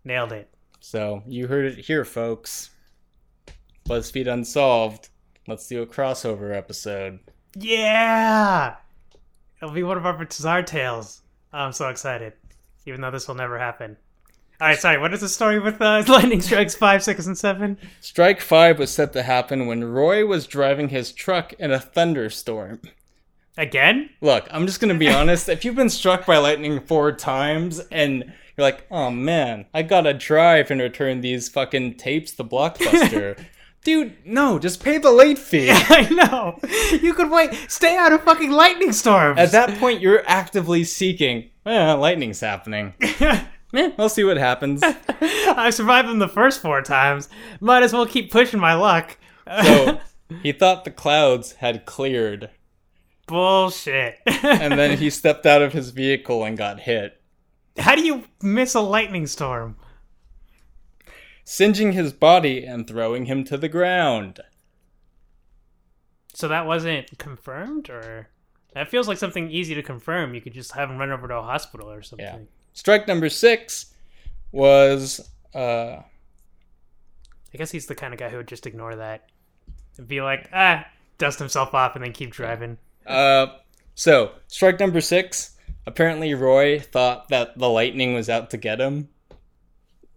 Nailed 0.04 0.32
it. 0.32 0.48
So 0.80 1.22
you 1.26 1.46
heard 1.46 1.66
it 1.66 1.84
here, 1.84 2.04
folks. 2.04 2.70
BuzzFeed 3.88 4.26
Unsolved. 4.26 5.08
Let's 5.48 5.66
do 5.66 5.80
a 5.80 5.86
crossover 5.86 6.54
episode. 6.54 7.20
Yeah. 7.56 8.76
It'll 9.62 9.74
be 9.74 9.82
one 9.82 9.96
of 9.96 10.04
our 10.04 10.12
bizarre 10.12 10.62
tales. 10.62 11.22
I'm 11.54 11.72
so 11.72 11.88
excited. 11.88 12.34
Even 12.84 13.00
though 13.00 13.10
this 13.10 13.26
will 13.26 13.34
never 13.34 13.58
happen. 13.58 13.96
Alright, 14.60 14.78
sorry, 14.78 14.98
what 14.98 15.14
is 15.14 15.22
the 15.22 15.28
story 15.28 15.58
with 15.58 15.80
uh, 15.80 16.04
Lightning 16.08 16.42
Strikes 16.42 16.74
5, 16.74 17.02
6, 17.02 17.26
and 17.26 17.38
7? 17.38 17.78
Strike 18.00 18.42
5 18.42 18.78
was 18.78 18.90
set 18.90 19.14
to 19.14 19.22
happen 19.22 19.66
when 19.66 19.84
Roy 19.84 20.26
was 20.26 20.46
driving 20.46 20.90
his 20.90 21.12
truck 21.12 21.54
in 21.54 21.70
a 21.70 21.80
thunderstorm. 21.80 22.82
Again? 23.56 24.10
Look, 24.20 24.48
I'm 24.50 24.66
just 24.66 24.80
gonna 24.80 24.94
be 24.94 25.08
honest. 25.12 25.48
If 25.48 25.64
you've 25.64 25.76
been 25.76 25.88
struck 25.88 26.26
by 26.26 26.36
lightning 26.36 26.80
four 26.80 27.12
times 27.12 27.78
and 27.90 28.24
you're 28.24 28.66
like, 28.66 28.86
oh 28.90 29.10
man, 29.10 29.64
I 29.72 29.82
gotta 29.82 30.12
drive 30.12 30.70
and 30.70 30.80
return 30.80 31.22
these 31.22 31.48
fucking 31.48 31.94
tapes 31.94 32.32
to 32.32 32.44
Blockbuster. 32.44 33.42
Dude, 33.88 34.18
no, 34.26 34.58
just 34.58 34.84
pay 34.84 34.98
the 34.98 35.10
late 35.10 35.38
fee. 35.38 35.70
I 35.72 36.06
know. 36.10 36.60
You 37.00 37.14
could 37.14 37.30
wait. 37.30 37.54
Stay 37.68 37.96
out 37.96 38.12
of 38.12 38.22
fucking 38.22 38.50
lightning 38.50 38.92
storms. 38.92 39.38
At 39.38 39.52
that 39.52 39.78
point, 39.78 40.02
you're 40.02 40.22
actively 40.26 40.84
seeking, 40.84 41.48
eh, 41.64 41.94
lightning's 41.94 42.40
happening. 42.40 42.92
Eh, 43.74 43.90
we'll 43.98 44.08
see 44.10 44.24
what 44.24 44.36
happens. 44.38 44.82
I 45.20 45.68
survived 45.70 46.08
them 46.08 46.18
the 46.18 46.28
first 46.28 46.60
four 46.60 46.80
times. 46.82 47.28
Might 47.60 47.82
as 47.82 47.92
well 47.94 48.06
keep 48.06 48.30
pushing 48.30 48.60
my 48.60 48.72
luck. 48.74 49.16
So 49.62 50.00
he 50.42 50.52
thought 50.52 50.84
the 50.84 50.90
clouds 50.90 51.52
had 51.52 51.84
cleared, 51.84 52.48
Bullshit. 53.26 54.20
and 54.26 54.78
then 54.78 54.96
he 54.98 55.10
stepped 55.10 55.44
out 55.46 55.60
of 55.60 55.74
his 55.74 55.90
vehicle 55.90 56.44
and 56.44 56.56
got 56.58 56.80
hit, 56.80 57.20
How 57.78 57.94
do 57.94 58.02
you 58.06 58.24
miss 58.42 58.74
a 58.74 58.80
lightning 58.80 59.26
storm? 59.26 59.76
Singeing 61.48 61.92
his 61.92 62.12
body 62.12 62.62
and 62.62 62.86
throwing 62.86 63.24
him 63.24 63.42
to 63.42 63.56
the 63.56 63.70
ground. 63.70 64.38
So 66.34 66.46
that 66.48 66.66
wasn't 66.66 67.18
confirmed, 67.18 67.88
or 67.88 68.28
that 68.74 68.90
feels 68.90 69.08
like 69.08 69.16
something 69.16 69.50
easy 69.50 69.74
to 69.74 69.82
confirm. 69.82 70.34
You 70.34 70.42
could 70.42 70.52
just 70.52 70.72
have 70.72 70.90
him 70.90 70.98
run 70.98 71.10
over 71.10 71.26
to 71.26 71.36
a 71.36 71.42
hospital 71.42 71.90
or 71.90 72.02
something. 72.02 72.26
Yeah. 72.26 72.38
Strike 72.74 73.08
number 73.08 73.30
six 73.30 73.94
was 74.52 75.26
uh, 75.54 76.02
I 77.52 77.56
guess 77.56 77.70
he's 77.70 77.86
the 77.86 77.94
kind 77.94 78.12
of 78.12 78.20
guy 78.20 78.28
who 78.28 78.36
would 78.36 78.46
just 78.46 78.66
ignore 78.66 78.96
that 78.96 79.30
and 79.96 80.06
be 80.06 80.20
like, 80.20 80.50
ah, 80.52 80.84
dust 81.16 81.38
himself 81.38 81.72
off 81.72 81.96
and 81.96 82.04
then 82.04 82.12
keep 82.12 82.30
driving. 82.30 82.76
Uh, 83.06 83.46
so 83.94 84.32
strike 84.48 84.78
number 84.78 85.00
six. 85.00 85.56
Apparently, 85.86 86.34
Roy 86.34 86.78
thought 86.78 87.30
that 87.30 87.58
the 87.58 87.70
lightning 87.70 88.12
was 88.12 88.28
out 88.28 88.50
to 88.50 88.58
get 88.58 88.78
him. 88.78 89.08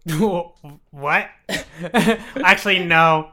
what? 0.90 1.28
Actually, 2.44 2.80
no. 2.80 3.30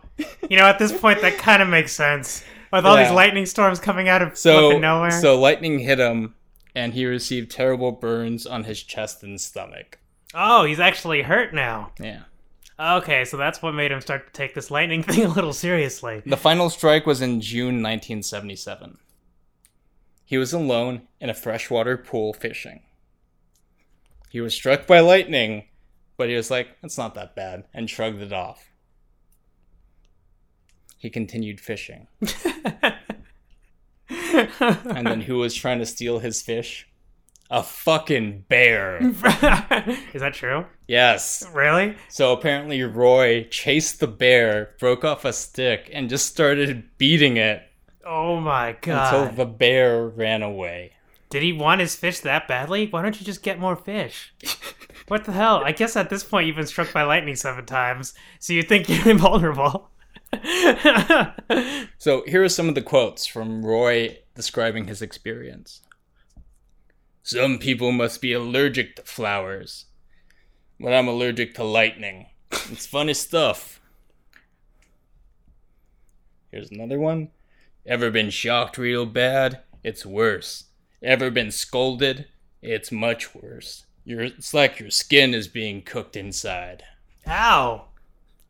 You 0.49 0.57
know, 0.57 0.65
at 0.65 0.79
this 0.79 0.91
point, 0.97 1.21
that 1.21 1.37
kind 1.37 1.61
of 1.61 1.67
makes 1.69 1.91
sense. 1.93 2.43
With 2.71 2.85
all 2.85 2.97
these 2.97 3.11
lightning 3.11 3.45
storms 3.47 3.79
coming 3.79 4.07
out 4.09 4.21
of 4.21 4.37
So, 4.37 4.77
nowhere. 4.77 5.09
so 5.11 5.39
lightning 5.39 5.79
hit 5.79 5.97
him, 5.99 6.35
and 6.75 6.93
he 6.93 7.05
received 7.05 7.49
terrible 7.49 7.91
burns 7.91 8.45
on 8.45 8.65
his 8.65 8.83
chest 8.83 9.23
and 9.23 9.41
stomach. 9.41 9.97
oh, 10.35 10.65
he's 10.65 10.79
actually 10.79 11.23
hurt 11.23 11.53
now. 11.53 11.91
Yeah. 11.99 12.23
Okay, 12.79 13.25
so 13.25 13.35
that's 13.37 13.61
what 13.61 13.73
made 13.73 13.91
him 13.91 13.99
start 14.01 14.27
to 14.27 14.33
take 14.33 14.53
this 14.53 14.69
lightning 14.69 15.01
thing 15.03 15.25
a 15.25 15.29
little 15.29 15.51
seriously. 15.53 16.21
The 16.25 16.37
final 16.37 16.69
strike 16.69 17.05
was 17.07 17.21
in 17.21 17.41
June 17.41 17.81
1977. 17.81 18.99
He 20.23 20.37
was 20.37 20.53
alone 20.53 21.07
in 21.19 21.29
a 21.31 21.33
freshwater 21.33 21.97
pool 21.97 22.33
fishing. 22.33 22.83
He 24.29 24.39
was 24.41 24.53
struck 24.53 24.85
by 24.85 24.99
lightning, 24.99 25.63
but 26.19 26.29
he 26.29 26.35
was 26.35 26.51
like, 26.51 26.67
it's 26.83 26.97
not 26.97 27.15
that 27.15 27.33
bad, 27.35 27.63
and 27.73 27.89
shrugged 27.89 28.21
it 28.21 28.33
off. 28.33 28.69
He 30.97 31.09
continued 31.09 31.59
fishing. 31.61 32.07
And 34.09 35.07
then 35.07 35.21
who 35.21 35.37
was 35.37 35.55
trying 35.55 35.79
to 35.79 35.85
steal 35.85 36.19
his 36.19 36.41
fish? 36.41 36.87
A 37.49 37.63
fucking 37.63 38.45
bear. 38.49 38.97
Is 39.01 39.21
that 40.21 40.33
true? 40.33 40.65
Yes. 40.87 41.47
Really? 41.53 41.95
So 42.09 42.33
apparently 42.33 42.83
Roy 42.83 43.45
chased 43.49 43.99
the 44.01 44.07
bear, 44.07 44.75
broke 44.79 45.03
off 45.05 45.23
a 45.25 45.31
stick, 45.33 45.89
and 45.93 46.09
just 46.09 46.27
started 46.27 46.89
beating 46.97 47.37
it 47.37 47.63
Oh 48.05 48.39
my 48.39 48.75
god. 48.81 49.13
until 49.13 49.35
the 49.35 49.49
bear 49.49 50.07
ran 50.07 50.43
away. 50.43 50.93
Did 51.29 51.43
he 51.43 51.53
want 51.53 51.81
his 51.81 51.95
fish 51.95 52.19
that 52.19 52.47
badly? 52.47 52.87
Why 52.87 53.01
don't 53.03 53.19
you 53.19 53.25
just 53.25 53.41
get 53.43 53.57
more 53.59 53.75
fish? 53.75 54.33
what 55.09 55.25
the 55.25 55.31
hell? 55.31 55.63
I 55.65 55.71
guess 55.71 55.95
at 55.95 56.09
this 56.09 56.23
point 56.23 56.47
you've 56.47 56.55
been 56.55 56.65
struck 56.65 56.93
by 56.93 57.03
lightning 57.03 57.35
seven 57.35 57.65
times, 57.65 58.13
so 58.39 58.53
you 58.53 58.63
think 58.63 58.87
you're 58.89 59.09
invulnerable. 59.09 59.89
So 61.97 62.23
here 62.25 62.43
are 62.43 62.49
some 62.49 62.69
of 62.69 62.75
the 62.75 62.81
quotes 62.81 63.25
from 63.25 63.65
Roy 63.65 64.19
describing 64.33 64.87
his 64.87 65.01
experience. 65.01 65.81
Some 67.23 67.59
people 67.59 67.91
must 67.91 68.21
be 68.21 68.31
allergic 68.31 68.95
to 68.95 69.01
flowers, 69.03 69.85
but 70.79 70.93
I'm 70.93 71.07
allergic 71.07 71.55
to 71.55 71.63
lightning. 71.63 72.27
It's 72.71 72.85
funny 72.85 73.13
stuff. 73.13 73.81
Here's 76.51 76.71
another 76.71 76.99
one. 76.99 77.29
Ever 77.85 78.09
been 78.09 78.29
shocked 78.29 78.77
real 78.77 79.05
bad? 79.05 79.61
It's 79.83 80.05
worse. 80.05 80.65
Ever 81.03 81.29
been 81.29 81.51
scolded? 81.51 82.27
It's 82.61 82.91
much 82.91 83.35
worse. 83.35 83.85
Your 84.09 84.21
it's 84.21 84.55
like 84.55 84.79
your 84.79 84.89
skin 84.89 85.35
is 85.35 85.47
being 85.47 85.83
cooked 85.83 86.15
inside. 86.15 86.83
Ow! 87.27 87.85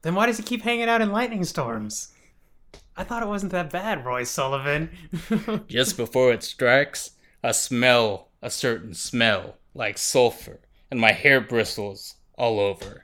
Then 0.04 0.16
why 0.16 0.26
does 0.26 0.38
he 0.38 0.44
keep 0.44 0.62
hanging 0.62 0.88
out 0.88 1.02
in 1.02 1.12
lightning 1.12 1.44
storms? 1.44 2.14
I 2.96 3.04
thought 3.04 3.24
it 3.24 3.28
wasn't 3.28 3.52
that 3.52 3.70
bad, 3.70 4.06
Roy 4.06 4.24
Sullivan. 4.24 4.90
Just 5.68 5.98
before 5.98 6.32
it 6.32 6.44
strikes, 6.44 7.12
a 7.44 7.54
smell, 7.54 8.30
a 8.42 8.50
certain 8.50 8.94
smell, 8.94 9.58
like 9.74 9.98
sulfur, 9.98 10.62
and 10.90 10.98
my 10.98 11.12
hair 11.12 11.42
bristles 11.42 12.16
all 12.38 12.62
over. 12.62 13.04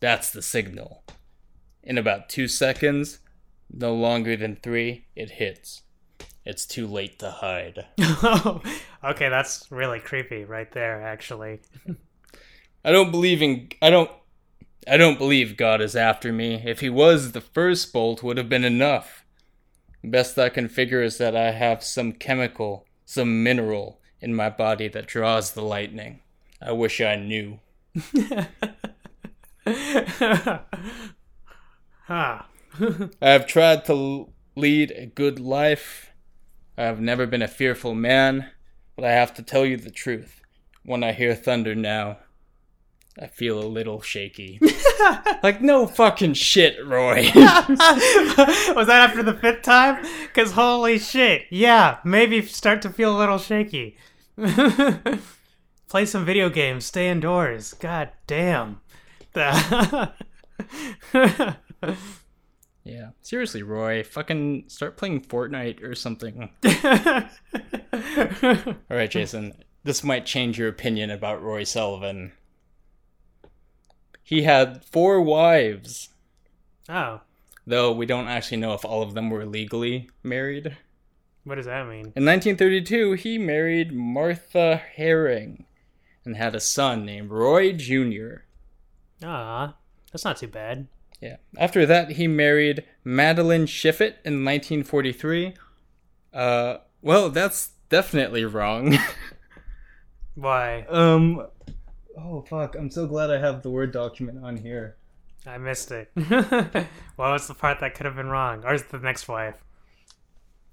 That's 0.00 0.30
the 0.30 0.40
signal. 0.40 1.04
In 1.82 1.98
about 1.98 2.30
two 2.30 2.48
seconds, 2.48 3.18
no 3.70 3.92
longer 3.92 4.38
than 4.38 4.56
three, 4.56 5.04
it 5.14 5.32
hits. 5.32 5.82
It's 6.44 6.66
too 6.66 6.86
late 6.86 7.18
to 7.18 7.30
hide. 7.30 7.86
okay, 9.04 9.28
that's 9.28 9.66
really 9.70 10.00
creepy 10.00 10.44
right 10.44 10.70
there, 10.72 11.02
actually. 11.02 11.60
I 12.84 12.92
don't 12.92 13.10
believe 13.10 13.42
in. 13.42 13.68
I 13.82 13.90
don't. 13.90 14.10
I 14.88 14.96
don't 14.96 15.18
believe 15.18 15.58
God 15.58 15.82
is 15.82 15.94
after 15.94 16.32
me. 16.32 16.62
If 16.64 16.80
he 16.80 16.88
was, 16.88 17.32
the 17.32 17.42
first 17.42 17.92
bolt 17.92 18.22
would 18.22 18.38
have 18.38 18.48
been 18.48 18.64
enough. 18.64 19.24
Best 20.02 20.38
I 20.38 20.48
can 20.48 20.68
figure 20.68 21.02
is 21.02 21.18
that 21.18 21.36
I 21.36 21.50
have 21.50 21.84
some 21.84 22.12
chemical, 22.12 22.86
some 23.04 23.42
mineral 23.42 24.00
in 24.20 24.34
my 24.34 24.48
body 24.48 24.88
that 24.88 25.06
draws 25.06 25.52
the 25.52 25.62
lightning. 25.62 26.20
I 26.62 26.72
wish 26.72 27.02
I 27.02 27.16
knew. 27.16 27.60
huh. 32.06 32.42
I 33.20 33.28
have 33.28 33.46
tried 33.46 33.84
to 33.86 34.28
lead 34.56 34.92
a 34.92 35.06
good 35.06 35.38
life. 35.38 36.09
I 36.80 36.84
have 36.84 36.98
never 36.98 37.26
been 37.26 37.42
a 37.42 37.46
fearful 37.46 37.94
man, 37.94 38.52
but 38.96 39.04
I 39.04 39.12
have 39.12 39.34
to 39.34 39.42
tell 39.42 39.66
you 39.66 39.76
the 39.76 39.90
truth. 39.90 40.40
When 40.82 41.04
I 41.04 41.12
hear 41.12 41.34
thunder 41.34 41.74
now, 41.74 42.20
I 43.20 43.26
feel 43.26 43.62
a 43.62 43.68
little 43.68 44.00
shaky. 44.00 44.58
like, 45.42 45.60
no 45.60 45.86
fucking 45.86 46.32
shit, 46.32 46.82
Roy. 46.82 47.16
Was 47.34 48.86
that 48.86 49.10
after 49.10 49.22
the 49.22 49.34
fifth 49.34 49.60
time? 49.60 50.02
Because 50.22 50.52
holy 50.52 50.98
shit. 50.98 51.42
Yeah, 51.50 51.98
maybe 52.02 52.40
start 52.46 52.80
to 52.80 52.88
feel 52.88 53.14
a 53.14 53.18
little 53.18 53.36
shaky. 53.36 53.98
Play 55.86 56.06
some 56.06 56.24
video 56.24 56.48
games, 56.48 56.86
stay 56.86 57.10
indoors. 57.10 57.74
God 57.74 58.08
damn. 58.26 58.80
Seriously, 63.22 63.62
Roy, 63.62 64.02
fucking 64.02 64.64
start 64.68 64.96
playing 64.96 65.22
Fortnite 65.22 65.82
or 65.82 65.94
something. 65.94 66.50
Alright, 68.90 69.10
Jason, 69.10 69.54
this 69.84 70.02
might 70.02 70.26
change 70.26 70.58
your 70.58 70.68
opinion 70.68 71.10
about 71.10 71.42
Roy 71.42 71.64
Sullivan. 71.64 72.32
He 74.22 74.42
had 74.42 74.84
four 74.84 75.20
wives. 75.20 76.08
oh, 76.88 77.20
though 77.66 77.92
we 77.92 78.06
don't 78.06 78.28
actually 78.28 78.56
know 78.56 78.72
if 78.74 78.84
all 78.84 79.02
of 79.02 79.14
them 79.14 79.28
were 79.30 79.44
legally 79.44 80.08
married. 80.22 80.76
what 81.44 81.56
does 81.56 81.66
that 81.66 81.86
mean? 81.86 82.12
In 82.16 82.24
1932, 82.24 83.12
he 83.12 83.38
married 83.38 83.92
Martha 83.92 84.76
Herring 84.96 85.66
and 86.24 86.36
had 86.36 86.54
a 86.54 86.60
son 86.60 87.04
named 87.04 87.30
Roy 87.30 87.72
Jr. 87.72 88.42
Ah, 89.22 89.74
that's 90.10 90.24
not 90.24 90.38
too 90.38 90.48
bad. 90.48 90.86
Yeah. 91.20 91.36
After 91.58 91.84
that, 91.86 92.12
he 92.12 92.26
married 92.26 92.84
Madeline 93.04 93.66
Shiflett 93.66 94.16
in 94.24 94.44
1943. 94.44 95.54
Uh, 96.32 96.76
well, 97.02 97.28
that's 97.30 97.72
definitely 97.88 98.44
wrong. 98.44 98.98
Why? 100.34 100.86
um, 100.88 101.46
oh 102.16 102.42
fuck! 102.42 102.74
I'm 102.74 102.90
so 102.90 103.06
glad 103.06 103.30
I 103.30 103.38
have 103.38 103.62
the 103.62 103.70
word 103.70 103.92
document 103.92 104.42
on 104.42 104.56
here. 104.56 104.96
I 105.46 105.58
missed 105.58 105.90
it. 105.90 106.10
what 106.14 106.86
was 107.16 107.48
the 107.48 107.54
part 107.54 107.80
that 107.80 107.94
could 107.94 108.06
have 108.06 108.16
been 108.16 108.28
wrong? 108.28 108.64
Or 108.64 108.74
is 108.74 108.82
it 108.82 108.90
the 108.90 108.98
next 108.98 109.28
wife? 109.28 109.56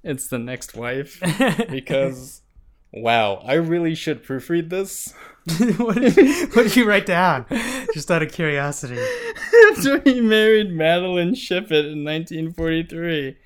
It's 0.04 0.28
the 0.28 0.40
next 0.40 0.76
wife 0.76 1.20
because, 1.70 2.42
wow, 2.91 3.36
I 3.45 3.54
really 3.54 3.95
should 3.95 4.23
proofread 4.23 4.69
this. 4.69 5.13
what, 5.78 5.95
did, 5.95 6.56
what 6.56 6.63
did 6.63 6.76
you 6.76 6.88
write 6.88 7.06
down? 7.06 7.45
Just 7.93 8.12
out 8.12 8.21
of 8.21 8.32
curiosity. 8.32 8.97
After 9.71 10.02
he 10.02 10.19
married 10.19 10.71
Madeline 10.71 11.36
Shiflett 11.36 11.91
in 11.91 12.04
1943. 12.04 13.38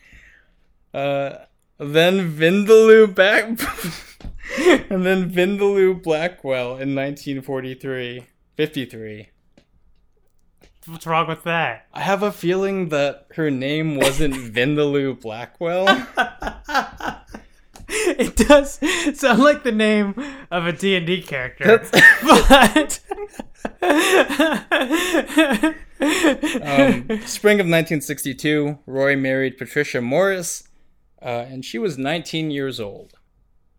Uh, 0.94 1.36
then 1.78 2.32
Vindaloo 2.36 3.14
back, 3.14 3.44
and 4.92 5.06
then 5.06 5.32
Vindaloo 5.32 6.02
Blackwell 6.02 6.78
in 6.78 6.96
1943. 6.96 8.26
53. 8.58 9.30
What's 10.88 11.08
wrong 11.08 11.28
with 11.28 11.44
that? 11.44 11.88
I 11.94 12.02
have 12.02 12.24
a 12.24 12.32
feeling 12.32 12.90
that 12.90 13.28
her 13.36 13.50
name 13.50 13.96
wasn't 13.96 14.34
Vindaloo 14.34 15.20
Blackwell. 15.20 15.86
It 18.28 18.36
does 18.36 18.80
sound 19.20 19.42
like 19.42 19.64
the 19.64 19.72
name 19.72 20.14
of 20.52 20.66
a 20.68 20.72
D&D 20.72 21.24
character. 21.24 21.66
That's- 21.66 21.92
but 22.22 23.00
um, 26.02 27.22
spring 27.26 27.60
of 27.60 27.66
1962, 27.68 28.80
Roy 28.86 29.16
married 29.16 29.58
Patricia 29.58 30.02
Morris, 30.02 30.68
uh, 31.22 31.46
and 31.48 31.64
she 31.64 31.78
was 31.78 31.98
19 31.98 32.52
years 32.52 32.80
old, 32.80 33.14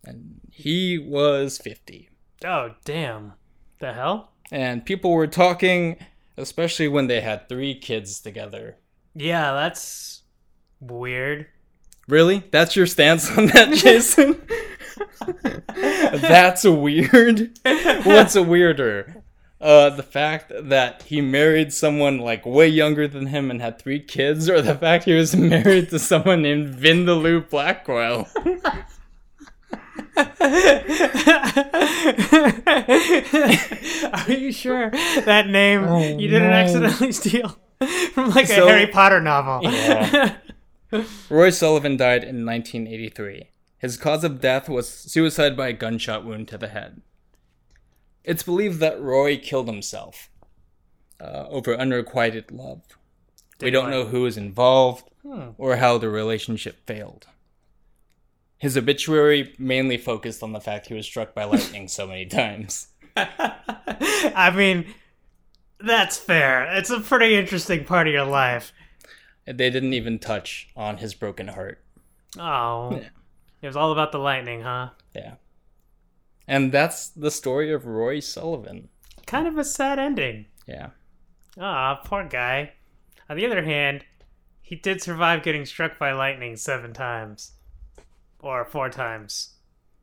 and 0.05 0.41
he 0.51 0.99
was 0.99 1.59
50. 1.59 2.09
Oh, 2.45 2.75
damn. 2.85 3.33
The 3.81 3.93
hell? 3.93 4.33
And 4.51 4.85
people 4.85 5.13
were 5.13 5.27
talking, 5.27 5.97
especially 6.37 6.89
when 6.89 7.07
they 7.07 7.21
had 7.21 7.49
three 7.49 7.75
kids 7.75 8.21
together. 8.21 8.77
Yeah, 9.15 9.53
that's 9.53 10.23
weird. 10.81 11.47
Really? 12.09 12.43
That's 12.51 12.75
your 12.77 12.87
stance 12.87 13.31
on 13.37 13.47
that, 13.47 13.73
Jason? 13.75 14.41
That's 16.21 16.65
weird. 16.65 17.59
What's 18.05 18.35
a 18.37 18.43
weirder? 18.43 19.23
Uh, 19.61 19.91
the 19.91 20.03
fact 20.03 20.51
that 20.55 21.03
he 21.05 21.21
married 21.21 21.73
someone 21.73 22.19
like 22.19 22.45
way 22.45 22.67
younger 22.67 23.07
than 23.07 23.27
him 23.27 23.49
and 23.51 23.63
had 23.63 23.79
three 23.79 24.01
kids, 24.01 24.49
or 24.51 24.61
the 24.61 24.75
fact 24.75 25.05
he 25.05 25.13
was 25.15 25.37
married 25.37 25.89
to 25.91 26.01
someone 26.01 26.43
named 26.43 26.75
Vindaloo 26.75 27.49
Blackwell. 27.49 28.29
Are 32.93 34.31
you 34.31 34.53
sure 34.53 34.91
that 34.91 35.47
name 35.49 35.85
Oh, 35.85 35.99
you 36.19 36.29
didn't 36.29 36.49
no. 36.51 36.55
accidentally 36.55 37.13
steal 37.13 37.57
from 38.13 38.31
like 38.31 38.49
a 38.51 38.55
Harry 38.55 38.87
Potter 38.87 39.21
novel? 39.21 39.61
Yeah. 39.71 40.37
Roy 41.31 41.51
Sullivan 41.51 41.97
died 41.97 42.23
in 42.23 42.45
1983. 42.45 43.49
His 43.79 43.97
cause 43.97 44.25
of 44.25 44.41
death 44.41 44.69
was 44.69 44.89
suicide 44.89 45.57
by 45.57 45.69
a 45.69 45.73
gunshot 45.73 46.25
wound 46.25 46.49
to 46.49 46.59
the 46.59 46.69
head. 46.69 47.01
It's 48.25 48.43
believed 48.45 48.79
that 48.81 49.01
Roy 49.01 49.37
killed 49.37 49.67
himself 49.69 50.29
uh, 51.21 51.47
over 51.49 51.75
unrequited 51.75 52.51
love. 52.53 52.83
we 53.61 53.71
don't 53.71 53.91
know 53.91 54.05
who 54.07 54.23
was 54.23 54.37
involved 54.37 55.09
Hmm. 55.23 55.51
or 55.57 55.77
how 55.77 55.99
the 55.99 56.09
relationship 56.09 56.85
failed. 56.85 57.29
His 58.59 58.77
obituary 58.77 59.55
mainly 59.57 59.97
focused 59.97 60.43
on 60.43 60.51
the 60.53 60.61
fact 60.61 60.89
he 60.89 60.95
was 60.95 61.07
struck 61.07 61.33
by 61.33 61.45
lightning 61.45 61.87
so 61.87 62.09
many 62.09 62.27
times. 62.27 62.89
I 63.17 64.53
mean, 64.55 64.87
that's 65.79 66.17
fair. 66.17 66.65
It's 66.77 66.91
a 66.91 66.99
pretty 66.99 67.37
interesting 67.37 67.85
part 67.85 68.09
of 68.09 68.13
your 68.13 68.25
life. 68.25 68.73
They 69.45 69.71
didn't 69.71 69.95
even 69.95 70.19
touch 70.19 70.69
on 70.77 70.99
his 70.99 71.15
broken 71.15 71.49
heart. 71.49 71.83
Oh, 72.39 73.01
it 73.61 73.67
was 73.67 73.77
all 73.77 73.93
about 73.93 74.13
the 74.13 74.19
lightning, 74.19 74.63
huh? 74.63 74.91
Yeah. 75.15 75.35
And 76.47 76.73
that's 76.73 77.09
the 77.09 77.31
story 77.31 77.73
of 77.73 77.87
Roy 77.87 78.21
Sullivan. 78.21 78.89
Kind 79.27 79.47
of 79.47 79.59
a 79.59 79.65
sad 79.65 79.99
ending. 79.99 80.47
Yeah. 80.67 80.91
Ah, 81.59 82.01
poor 82.05 82.25
guy. 82.25 82.73
On 83.29 83.37
the 83.37 83.47
other 83.47 83.63
hand, 83.63 84.05
he 84.61 84.77
did 84.77 85.03
survive 85.03 85.43
getting 85.43 85.67
struck 85.67 85.99
by 85.99 86.13
lightning 86.13 86.57
seven 86.57 86.93
times. 86.93 87.53
Or 88.41 88.65
four 88.65 88.91
times. 88.91 89.55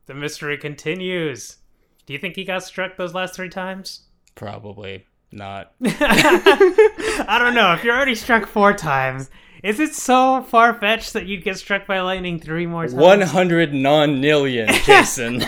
The 0.06 0.14
mystery 0.14 0.56
continues. 0.56 1.58
Do 2.06 2.12
you 2.12 2.18
think 2.18 2.36
he 2.36 2.44
got 2.44 2.62
struck 2.62 2.96
those 2.96 3.14
last 3.14 3.34
three 3.34 3.48
times? 3.48 4.06
Probably 4.34 5.06
not. 5.32 5.72
I 5.84 7.36
don't 7.38 7.54
know. 7.54 7.72
If 7.74 7.84
you're 7.84 7.94
already 7.94 8.14
struck 8.14 8.46
four 8.46 8.72
times, 8.72 9.30
is 9.62 9.78
it 9.78 9.94
so 9.94 10.42
far 10.42 10.74
fetched 10.74 11.12
that 11.12 11.26
you'd 11.26 11.44
get 11.44 11.58
struck 11.58 11.86
by 11.86 12.00
lightning 12.00 12.40
three 12.40 12.66
more 12.66 12.84
times? 12.86 12.94
100 12.94 13.72
nonillion, 13.72 14.68
Jason. 14.84 15.42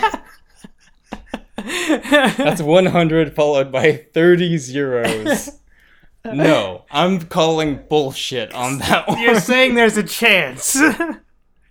That's 1.57 2.61
100 2.61 3.35
followed 3.35 3.71
by 3.71 3.93
30 4.13 4.57
zeros. 4.57 5.59
No, 6.25 6.85
I'm 6.89 7.21
calling 7.21 7.83
bullshit 7.89 8.53
on 8.53 8.79
that 8.79 9.07
one. 9.09 9.19
You're 9.19 9.39
saying 9.39 9.75
there's 9.75 9.97
a 9.97 10.03
chance. 10.03 10.79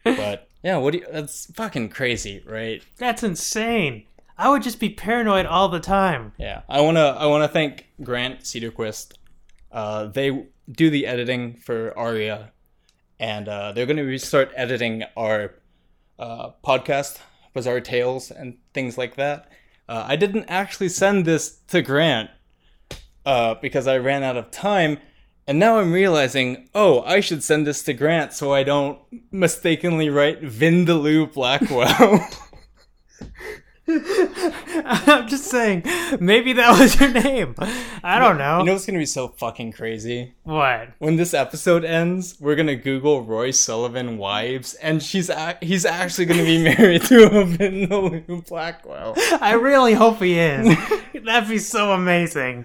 But 0.04 0.48
yeah, 0.62 0.76
what 0.76 0.92
do 0.92 0.98
you, 0.98 1.06
that's 1.10 1.46
fucking 1.54 1.88
crazy, 1.88 2.42
right? 2.46 2.82
That's 2.98 3.22
insane. 3.22 4.04
I 4.36 4.48
would 4.50 4.62
just 4.62 4.80
be 4.80 4.90
paranoid 4.90 5.46
all 5.46 5.68
the 5.68 5.80
time. 5.80 6.32
Yeah, 6.38 6.62
I 6.68 6.80
wanna 6.80 7.16
I 7.18 7.26
wanna 7.26 7.48
thank 7.48 7.88
Grant 8.02 8.40
Cederquist. 8.40 9.14
Uh, 9.70 10.06
they 10.06 10.46
do 10.70 10.90
the 10.90 11.06
editing 11.06 11.56
for 11.56 11.96
Aria, 11.96 12.52
and 13.18 13.48
uh, 13.48 13.72
they're 13.72 13.86
gonna 13.86 14.18
start 14.18 14.50
editing 14.54 15.04
our 15.16 15.54
uh, 16.18 16.50
podcast, 16.64 17.18
Bizarre 17.54 17.80
Tales, 17.80 18.30
and 18.30 18.56
things 18.74 18.96
like 18.96 19.16
that. 19.16 19.50
Uh, 19.88 20.04
I 20.06 20.16
didn't 20.16 20.46
actually 20.48 20.88
send 20.88 21.24
this 21.24 21.58
to 21.68 21.82
Grant 21.82 22.30
uh, 23.26 23.54
because 23.56 23.86
I 23.86 23.98
ran 23.98 24.22
out 24.22 24.36
of 24.36 24.50
time, 24.50 24.98
and 25.46 25.58
now 25.58 25.78
I'm 25.78 25.92
realizing, 25.92 26.68
oh, 26.74 27.02
I 27.02 27.20
should 27.20 27.42
send 27.42 27.66
this 27.66 27.82
to 27.84 27.92
Grant 27.92 28.32
so 28.32 28.52
I 28.52 28.62
don't 28.62 28.98
mistakenly 29.30 30.08
write 30.08 30.42
Vindaloo 30.42 31.32
Blackwell. 31.32 32.26
I'm 33.88 35.26
just 35.28 35.44
saying, 35.46 35.82
maybe 36.20 36.52
that 36.52 36.78
was 36.78 37.00
your 37.00 37.10
name. 37.10 37.54
I 38.04 38.18
don't 38.20 38.38
know. 38.38 38.60
you 38.60 38.64
know 38.66 38.72
what's 38.74 38.86
gonna 38.86 38.98
be 38.98 39.06
so 39.06 39.28
fucking 39.28 39.72
crazy? 39.72 40.34
what? 40.44 40.90
when 40.98 41.16
this 41.16 41.34
episode 41.34 41.84
ends, 41.84 42.36
we're 42.40 42.54
gonna 42.54 42.76
Google 42.76 43.22
Roy 43.22 43.50
Sullivan 43.50 44.18
wives, 44.18 44.74
and 44.74 45.02
she's 45.02 45.28
a- 45.30 45.58
he's 45.60 45.84
actually 45.84 46.26
gonna 46.26 46.44
be 46.44 46.62
married 46.62 47.02
to 47.06 47.24
a 47.24 47.44
Vindaloo 47.44 48.46
Blackwell. 48.46 49.14
I 49.40 49.54
really 49.54 49.94
hope 49.94 50.18
he 50.18 50.38
is. 50.38 50.76
That'd 51.24 51.48
be 51.48 51.58
so 51.58 51.90
amazing. 51.92 52.64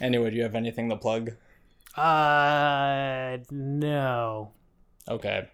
Anyway, 0.00 0.30
do 0.30 0.36
you 0.36 0.42
have 0.42 0.54
anything 0.54 0.88
to 0.90 0.96
plug? 0.96 1.32
uh, 1.96 3.38
no, 3.50 4.52
Okay, 5.08 5.48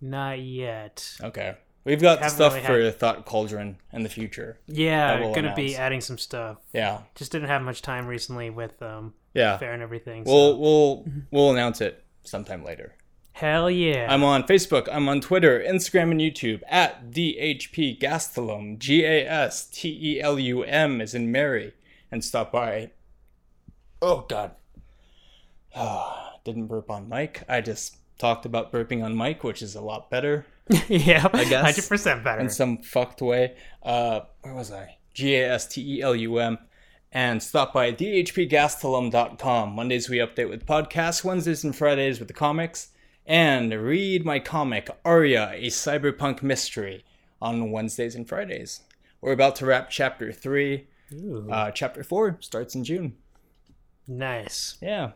not 0.00 0.40
yet. 0.40 1.16
okay. 1.22 1.54
We've 1.84 2.00
got 2.00 2.30
stuff 2.30 2.54
really 2.54 2.66
for 2.66 2.82
had- 2.82 2.98
Thought 2.98 3.26
Cauldron 3.26 3.76
in 3.92 4.02
the 4.02 4.08
future. 4.08 4.58
Yeah, 4.66 5.20
we'll 5.20 5.34
gonna 5.34 5.54
be 5.54 5.76
adding 5.76 6.00
some 6.00 6.18
stuff. 6.18 6.58
Yeah, 6.72 7.00
Just 7.14 7.30
didn't 7.32 7.48
have 7.48 7.62
much 7.62 7.82
time 7.82 8.06
recently 8.06 8.50
with 8.50 8.80
um 8.82 9.14
yeah. 9.34 9.58
fair 9.58 9.72
and 9.72 9.82
everything. 9.82 10.24
We'll 10.24 10.58
we'll 10.58 11.04
we'll 11.30 11.50
announce 11.52 11.80
it 11.80 12.02
sometime 12.22 12.64
later. 12.64 12.94
Hell 13.32 13.68
yeah. 13.68 14.06
I'm 14.08 14.22
on 14.22 14.44
Facebook. 14.44 14.88
I'm 14.90 15.08
on 15.08 15.20
Twitter, 15.20 15.58
Instagram, 15.58 16.12
and 16.12 16.20
YouTube 16.20 16.62
at 16.68 17.10
DHP 17.10 17.98
Gastelum. 17.98 18.78
G 18.78 19.04
A 19.04 19.26
S 19.26 19.66
T 19.66 19.88
E 20.00 20.20
L 20.20 20.38
U 20.38 20.62
M 20.62 21.00
is 21.00 21.14
in 21.16 21.32
Mary. 21.32 21.74
And 22.12 22.24
stop 22.24 22.52
by. 22.52 22.92
Oh, 24.00 24.24
God. 24.28 24.52
Didn't 26.44 26.68
burp 26.68 26.88
on 26.92 27.08
mic. 27.08 27.42
I 27.48 27.60
just 27.60 27.96
talked 28.18 28.46
about 28.46 28.70
burping 28.70 29.02
on 29.02 29.16
mic, 29.16 29.42
which 29.42 29.62
is 29.62 29.74
a 29.74 29.80
lot 29.80 30.10
better 30.10 30.46
yeah, 30.88 31.28
I 31.32 31.44
guess. 31.44 31.62
hundred 31.62 31.88
percent 31.88 32.24
better. 32.24 32.40
in 32.40 32.48
some 32.48 32.78
fucked 32.78 33.20
way. 33.20 33.54
Uh, 33.82 34.20
where 34.42 34.54
was 34.54 34.72
I? 34.72 34.96
G 35.12 35.34
A 35.36 35.52
S 35.54 35.66
T 35.68 35.98
E 35.98 36.02
L 36.02 36.14
U 36.16 36.38
M. 36.38 36.58
And 37.12 37.42
stop 37.42 37.72
by 37.72 37.92
dhpgastelum.com. 37.92 39.72
Mondays 39.74 40.08
we 40.08 40.18
update 40.18 40.48
with 40.48 40.66
podcasts, 40.66 41.22
Wednesdays 41.22 41.62
and 41.62 41.76
Fridays 41.76 42.18
with 42.18 42.28
the 42.28 42.34
comics. 42.34 42.88
And 43.26 43.72
read 43.72 44.24
my 44.24 44.38
comic, 44.40 44.90
Aria, 45.04 45.50
a 45.54 45.66
cyberpunk 45.68 46.42
mystery, 46.42 47.04
on 47.40 47.70
Wednesdays 47.70 48.14
and 48.16 48.28
Fridays. 48.28 48.80
We're 49.20 49.32
about 49.32 49.56
to 49.56 49.66
wrap 49.66 49.88
chapter 49.90 50.32
3. 50.32 50.86
Uh, 51.50 51.70
chapter 51.70 52.02
4 52.02 52.38
starts 52.40 52.74
in 52.74 52.82
June. 52.84 53.14
nice. 54.08 54.76
Yeah. 54.82 55.12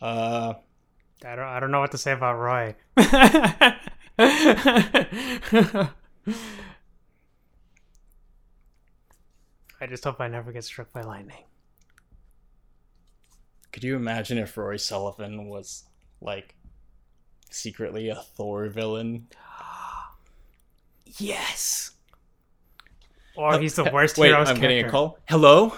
Uh, 0.00 0.54
I 1.24 1.34
don't. 1.36 1.44
I 1.44 1.60
don't 1.60 1.70
know 1.70 1.80
what 1.80 1.90
to 1.92 1.98
say 1.98 2.12
about 2.12 2.38
Roy. 2.38 2.74
I 9.80 9.86
just 9.88 10.04
hope 10.04 10.20
I 10.20 10.28
never 10.28 10.52
get 10.52 10.64
struck 10.64 10.92
by 10.92 11.02
lightning. 11.02 11.44
could 13.72 13.84
you 13.84 13.94
imagine 13.96 14.38
if 14.38 14.56
Roy 14.56 14.76
Sullivan 14.76 15.46
was, 15.46 15.84
like, 16.20 16.54
secretly 17.50 18.08
a 18.08 18.16
Thor 18.16 18.68
villain? 18.68 19.28
Yes. 21.20 21.92
Uh, 23.36 23.40
or 23.40 23.58
he's 23.58 23.74
the 23.74 23.84
worst 23.84 24.18
Wait, 24.18 24.28
hero's 24.28 24.50
I'm 24.50 24.60
getting 24.60 24.84
a 24.84 24.90
call. 24.90 25.18
Hello? 25.28 25.74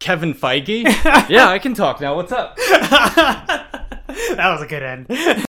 Kevin 0.00 0.34
Feige? 0.34 0.82
yeah, 1.30 1.48
I 1.48 1.58
can 1.58 1.72
talk 1.72 2.00
now. 2.00 2.16
What's 2.16 2.32
up? 2.32 2.58
that 4.36 4.52
was 4.52 4.62
a 4.62 4.66
good 4.66 4.82
end. 4.82 5.44